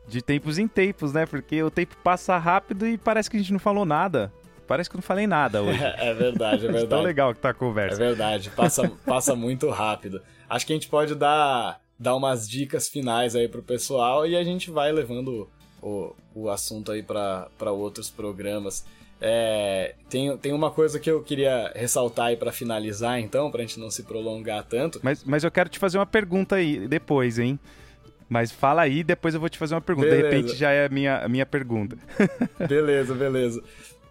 [0.08, 1.26] de tempos em tempos, né?
[1.26, 4.34] Porque o tempo passa rápido e parece que a gente não falou nada.
[4.70, 5.84] Parece que eu não falei nada hoje.
[5.84, 6.88] é verdade, é verdade.
[6.88, 8.02] Tão legal que tá a conversa.
[8.02, 10.22] É verdade, passa, passa muito rápido.
[10.48, 14.44] Acho que a gente pode dar dar umas dicas finais aí pro pessoal e a
[14.44, 15.50] gente vai levando
[15.82, 18.86] o, o assunto aí para outros programas.
[19.20, 23.78] É, tem, tem uma coisa que eu queria ressaltar aí para finalizar, então, pra gente
[23.78, 25.00] não se prolongar tanto.
[25.04, 27.60] Mas, mas eu quero te fazer uma pergunta aí depois, hein?
[28.30, 30.08] Mas fala aí, depois eu vou te fazer uma pergunta.
[30.08, 30.30] Beleza.
[30.30, 31.98] De repente já é a minha, a minha pergunta.
[32.70, 33.62] beleza, beleza.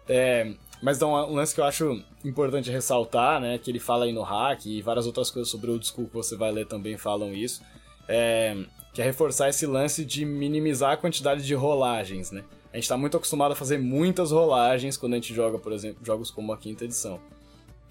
[0.09, 0.51] É,
[0.81, 3.57] mas então, um lance que eu acho importante ressaltar, né?
[3.57, 6.35] Que ele fala aí no hack e várias outras coisas sobre o disco que você
[6.35, 7.61] vai ler também falam isso
[8.09, 8.57] é,
[8.91, 12.43] que é reforçar esse lance de minimizar a quantidade de rolagens, né?
[12.73, 16.03] A gente está muito acostumado a fazer muitas rolagens quando a gente joga, por exemplo,
[16.03, 17.19] jogos como a quinta edição.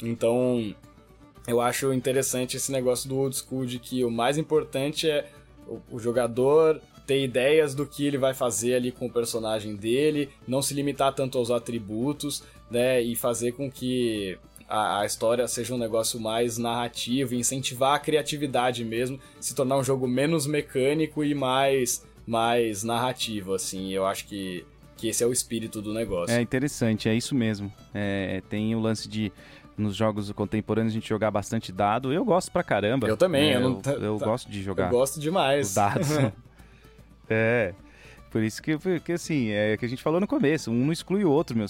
[0.03, 0.75] Então,
[1.47, 5.31] eu acho interessante esse negócio do old school de que o mais importante é
[5.66, 10.29] o, o jogador ter ideias do que ele vai fazer ali com o personagem dele,
[10.47, 14.39] não se limitar tanto aos atributos, né, e fazer com que
[14.69, 19.83] a, a, história seja um negócio mais narrativo, incentivar a criatividade mesmo, se tornar um
[19.83, 23.91] jogo menos mecânico e mais, mais narrativo, assim.
[23.91, 26.37] Eu acho que, que esse é o espírito do negócio.
[26.37, 27.73] É interessante, é isso mesmo.
[27.95, 29.33] É, tem o lance de
[29.79, 32.13] nos jogos contemporâneos a gente jogar bastante dado.
[32.13, 33.09] Eu gosto pra caramba.
[33.09, 33.53] Eu também.
[33.53, 34.89] É, eu, não, eu, eu gosto de jogar.
[34.89, 35.69] Eu gosto demais.
[35.69, 36.09] Os dados.
[37.29, 37.74] é.
[38.31, 41.24] Por isso que, que, assim, é que a gente falou no começo, um não exclui
[41.24, 41.66] o outro, meu.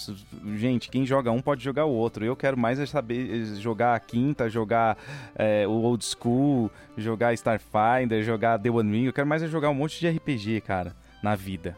[0.57, 2.25] Gente, quem joga um pode jogar o outro.
[2.25, 4.97] Eu quero mais é saber é, jogar a quinta, jogar
[5.35, 9.05] é, o old school, jogar Starfinder, jogar The One Ring.
[9.05, 10.93] Eu quero mais é jogar um monte de RPG, cara,
[11.23, 11.77] na vida.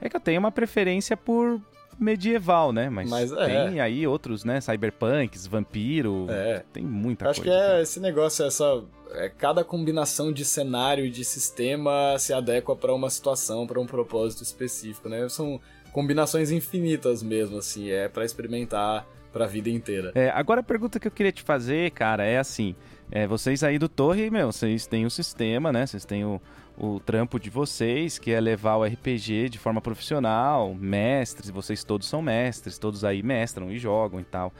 [0.00, 1.60] É que eu tenho uma preferência por,
[1.98, 2.88] medieval, né?
[2.88, 3.68] Mas, Mas, é.
[3.68, 4.60] tem aí outros, né?
[4.60, 6.26] Cyberpunks, vampiro.
[6.28, 6.62] É.
[6.72, 7.76] Tem muita Acho que coisa.
[7.76, 8.82] é esse negócio, essa.
[9.14, 13.86] É, cada combinação de cenário e de sistema se adequa pra uma situação, pra um
[13.86, 15.28] propósito específico, né?
[15.28, 15.60] São
[15.92, 20.12] combinações infinitas mesmo, assim, é pra experimentar pra vida inteira.
[20.14, 22.74] É, agora a pergunta que eu queria te fazer, cara, é assim:
[23.10, 25.86] é, vocês aí do Torre, meu, vocês têm o sistema, né?
[25.86, 26.40] Vocês têm o,
[26.78, 32.08] o trampo de vocês, que é levar o RPG de forma profissional, mestres, vocês todos
[32.08, 34.52] são mestres, todos aí mestram e jogam e tal.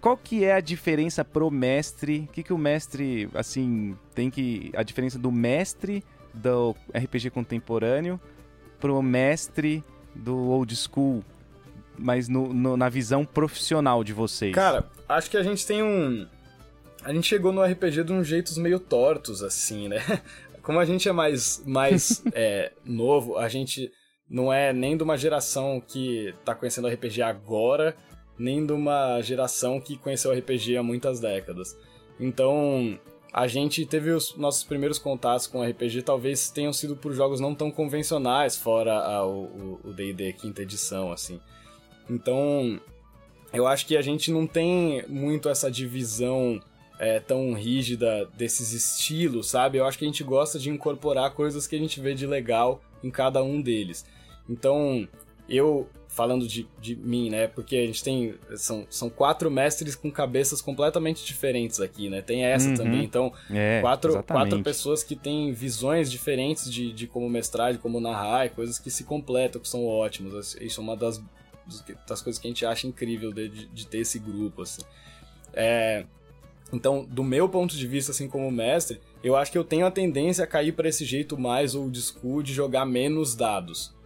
[0.00, 2.26] Qual que é a diferença pro mestre?
[2.28, 4.70] O que, que o mestre, assim, tem que.
[4.76, 8.20] A diferença do mestre do RPG contemporâneo
[8.78, 9.82] pro mestre
[10.14, 11.24] do old school,
[11.98, 14.54] mas no- no- na visão profissional de vocês?
[14.54, 16.26] Cara, acho que a gente tem um.
[17.02, 19.98] A gente chegou no RPG de uns jeitos meio tortos, assim, né?
[20.62, 23.90] Como a gente é mais, mais é, novo, a gente
[24.30, 27.96] não é nem de uma geração que tá conhecendo RPG agora,
[28.38, 31.76] nem de uma geração que conheceu RPG há muitas décadas.
[32.20, 32.98] Então,
[33.32, 37.54] a gente teve os nossos primeiros contatos com RPG, talvez tenham sido por jogos não
[37.54, 41.40] tão convencionais, fora a- o D&D quinta edição, assim.
[42.08, 42.80] Então,
[43.52, 46.60] eu acho que a gente não tem muito essa divisão
[47.00, 49.78] é, tão rígida desses estilos, sabe?
[49.78, 52.80] Eu acho que a gente gosta de incorporar coisas que a gente vê de legal
[53.04, 54.04] em cada um deles.
[54.50, 55.06] Então,
[55.48, 55.88] eu,
[56.18, 57.46] falando de, de mim, né?
[57.46, 58.34] Porque a gente tem.
[58.56, 62.20] São, são quatro mestres com cabeças completamente diferentes aqui, né?
[62.20, 62.74] Tem essa Uhum.
[62.74, 63.04] também.
[63.04, 64.48] Então, É, quatro, exatamente.
[64.50, 68.80] quatro pessoas que têm visões diferentes de, de como mestrar, de como narrar, e coisas
[68.80, 70.56] que se completam, que são ótimos.
[70.60, 71.22] Isso é uma das,
[72.08, 74.82] das coisas que a gente acha incrível de, de, de ter esse grupo, assim.
[75.52, 76.04] É,
[76.72, 79.90] então, do meu ponto de vista, assim, como mestre, eu acho que eu tenho a
[79.90, 83.96] tendência a cair para esse jeito mais old school de jogar menos dados.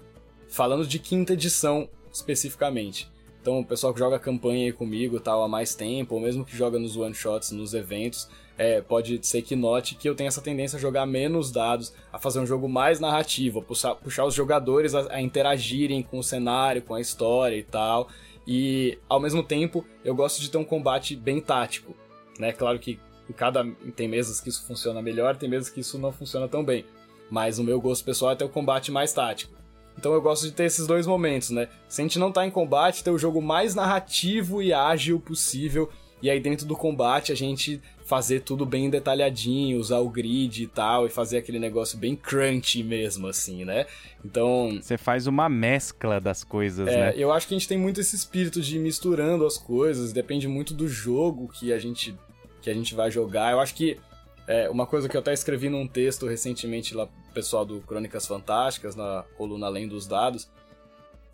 [0.48, 3.10] Falando de quinta edição, especificamente.
[3.40, 6.56] Então, o pessoal que joga campanha aí comigo tal há mais tempo, ou mesmo que
[6.56, 10.76] joga nos one-shots, nos eventos, é, pode ser que note que eu tenho essa tendência
[10.76, 14.94] a jogar menos dados, a fazer um jogo mais narrativo, a puxar, puxar os jogadores
[14.94, 18.08] a, a interagirem com o cenário, com a história e tal.
[18.46, 21.96] E, ao mesmo tempo, eu gosto de ter um combate bem tático.
[22.38, 22.52] Né?
[22.52, 23.00] Claro que
[23.36, 23.64] cada
[23.96, 26.84] tem mesas que isso funciona melhor, tem mesas que isso não funciona tão bem.
[27.30, 29.61] Mas o meu gosto pessoal é ter o combate mais tático.
[29.98, 31.68] Então eu gosto de ter esses dois momentos, né?
[31.88, 35.90] Se a gente não tá em combate, ter o jogo mais narrativo e ágil possível.
[36.20, 40.66] E aí dentro do combate a gente fazer tudo bem detalhadinho, usar o grid e
[40.66, 43.86] tal, e fazer aquele negócio bem crunchy mesmo, assim, né?
[44.24, 47.14] Então, Você faz uma mescla das coisas, é, né?
[47.16, 50.46] eu acho que a gente tem muito esse espírito de ir misturando as coisas, depende
[50.46, 52.14] muito do jogo que a gente,
[52.60, 53.52] que a gente vai jogar.
[53.52, 53.98] Eu acho que
[54.46, 58.94] é, uma coisa que eu até escrevi num texto recentemente lá pessoal do Crônicas Fantásticas,
[58.94, 60.48] na coluna Além dos Dados,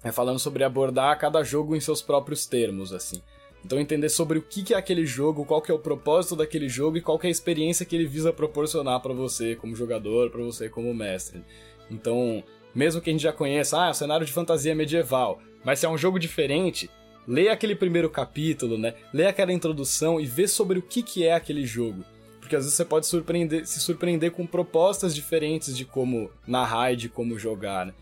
[0.02, 3.20] é falando sobre abordar cada jogo em seus próprios termos, assim.
[3.64, 6.96] Então entender sobre o que é aquele jogo, qual que é o propósito daquele jogo
[6.96, 10.42] e qual que é a experiência que ele visa proporcionar pra você como jogador, pra
[10.42, 11.42] você como mestre.
[11.90, 12.42] Então,
[12.74, 15.86] mesmo que a gente já conheça, ah, é um cenário de fantasia medieval, mas se
[15.86, 16.88] é um jogo diferente,
[17.26, 18.94] lê aquele primeiro capítulo, né?
[19.12, 22.04] Lê aquela introdução e vê sobre o que que é aquele jogo.
[22.48, 26.96] Porque às vezes você pode surpreender, se surpreender com propostas diferentes de como narrar e
[26.96, 27.92] de como jogar, né?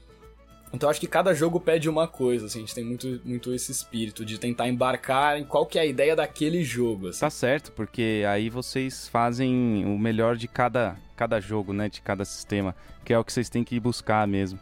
[0.73, 3.73] Então acho que cada jogo pede uma coisa, assim, a gente tem muito, muito esse
[3.73, 7.19] espírito de tentar embarcar em qual que é a ideia daquele jogo, assim.
[7.19, 11.89] Tá certo, porque aí vocês fazem o melhor de cada, cada jogo, né?
[11.89, 12.73] De cada sistema,
[13.05, 14.61] que é o que vocês têm que buscar mesmo.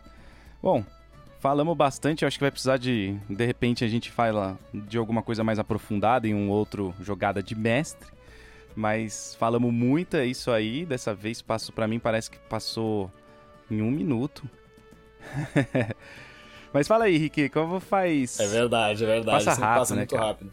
[0.62, 0.82] Bom,
[1.40, 3.18] falamos bastante, acho que vai precisar de.
[3.28, 7.54] De repente a gente fala de alguma coisa mais aprofundada em um outro jogada de
[7.54, 8.13] mestre.
[8.74, 10.84] Mas falamos muito, é isso aí.
[10.84, 13.10] Dessa vez passo para mim, parece que passou
[13.70, 14.48] em um minuto.
[16.72, 18.40] Mas fala aí, Rick, como faz.
[18.40, 19.44] É verdade, é verdade.
[19.44, 20.26] Passa Sempre rápido, passa né, muito cara?
[20.26, 20.52] rápido.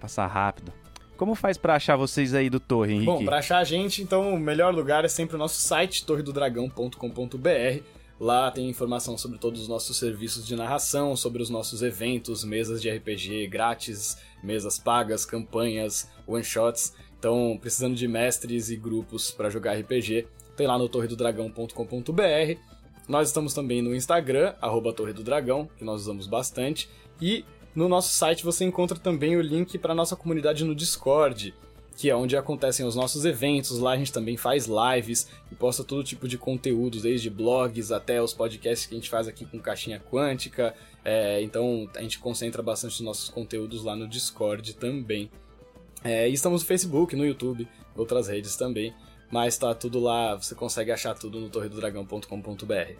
[0.00, 0.72] Passar rápido.
[1.16, 3.06] Como faz pra achar vocês aí do Torre, Henrique?
[3.06, 7.82] Bom, pra achar a gente, então o melhor lugar é sempre o nosso site, torredodragão.com.br.
[8.20, 12.80] Lá tem informação sobre todos os nossos serviços de narração, sobre os nossos eventos, mesas
[12.80, 16.94] de RPG grátis, mesas pagas, campanhas, one-shots.
[17.18, 22.60] Então, precisando de mestres e grupos pra jogar RPG, tem lá no torredodragão.com.br.
[23.08, 26.88] Nós estamos também no Instagram, arroba Torre do Dragão, que nós usamos bastante.
[27.20, 27.44] E
[27.74, 31.54] no nosso site você encontra também o link para nossa comunidade no Discord,
[31.96, 33.78] que é onde acontecem os nossos eventos.
[33.78, 38.22] Lá a gente também faz lives e posta todo tipo de conteúdos, desde blogs até
[38.22, 40.74] os podcasts que a gente faz aqui com Caixinha Quântica.
[41.04, 45.30] É, então a gente concentra bastante os nossos conteúdos lá no Discord também.
[46.04, 48.94] É, e estamos no Facebook, no YouTube, outras redes também.
[49.30, 52.92] Mas tá tudo lá, você consegue achar tudo no torredodragão.com.br.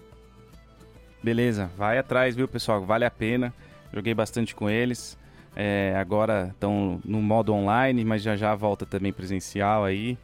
[1.22, 2.84] Beleza, vai atrás, viu, pessoal?
[2.84, 3.52] Vale a pena.
[3.92, 5.16] joguei bastante com eles.
[5.56, 10.18] É, agora estão no modo online, mas já já volta também presencial aí.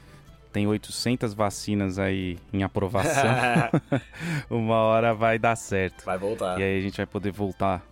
[0.52, 3.24] Tem 800 vacinas aí em aprovação.
[4.48, 6.04] Uma hora vai dar certo.
[6.04, 6.60] Vai voltar.
[6.60, 7.82] E aí a gente vai poder voltar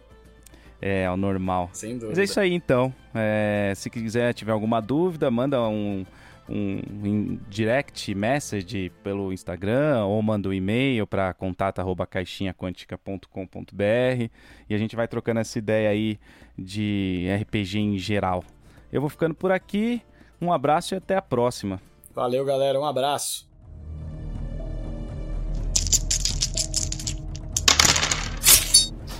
[0.82, 1.70] é, ao normal.
[1.72, 2.08] Sem dúvida.
[2.08, 2.92] Mas é isso aí então.
[3.14, 6.04] É, se quiser, tiver alguma dúvida, manda um,
[6.48, 14.28] um, direct message pelo Instagram ou manda um e-mail para contato@caixinhaquantica.com.br
[14.68, 16.18] e a gente vai trocando essa ideia aí
[16.58, 18.42] de RPG em geral.
[18.92, 20.02] Eu vou ficando por aqui.
[20.40, 21.80] Um abraço e até a próxima.
[22.12, 22.78] Valeu, galera.
[22.78, 23.50] Um abraço.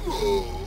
[0.04, 0.56] Oh.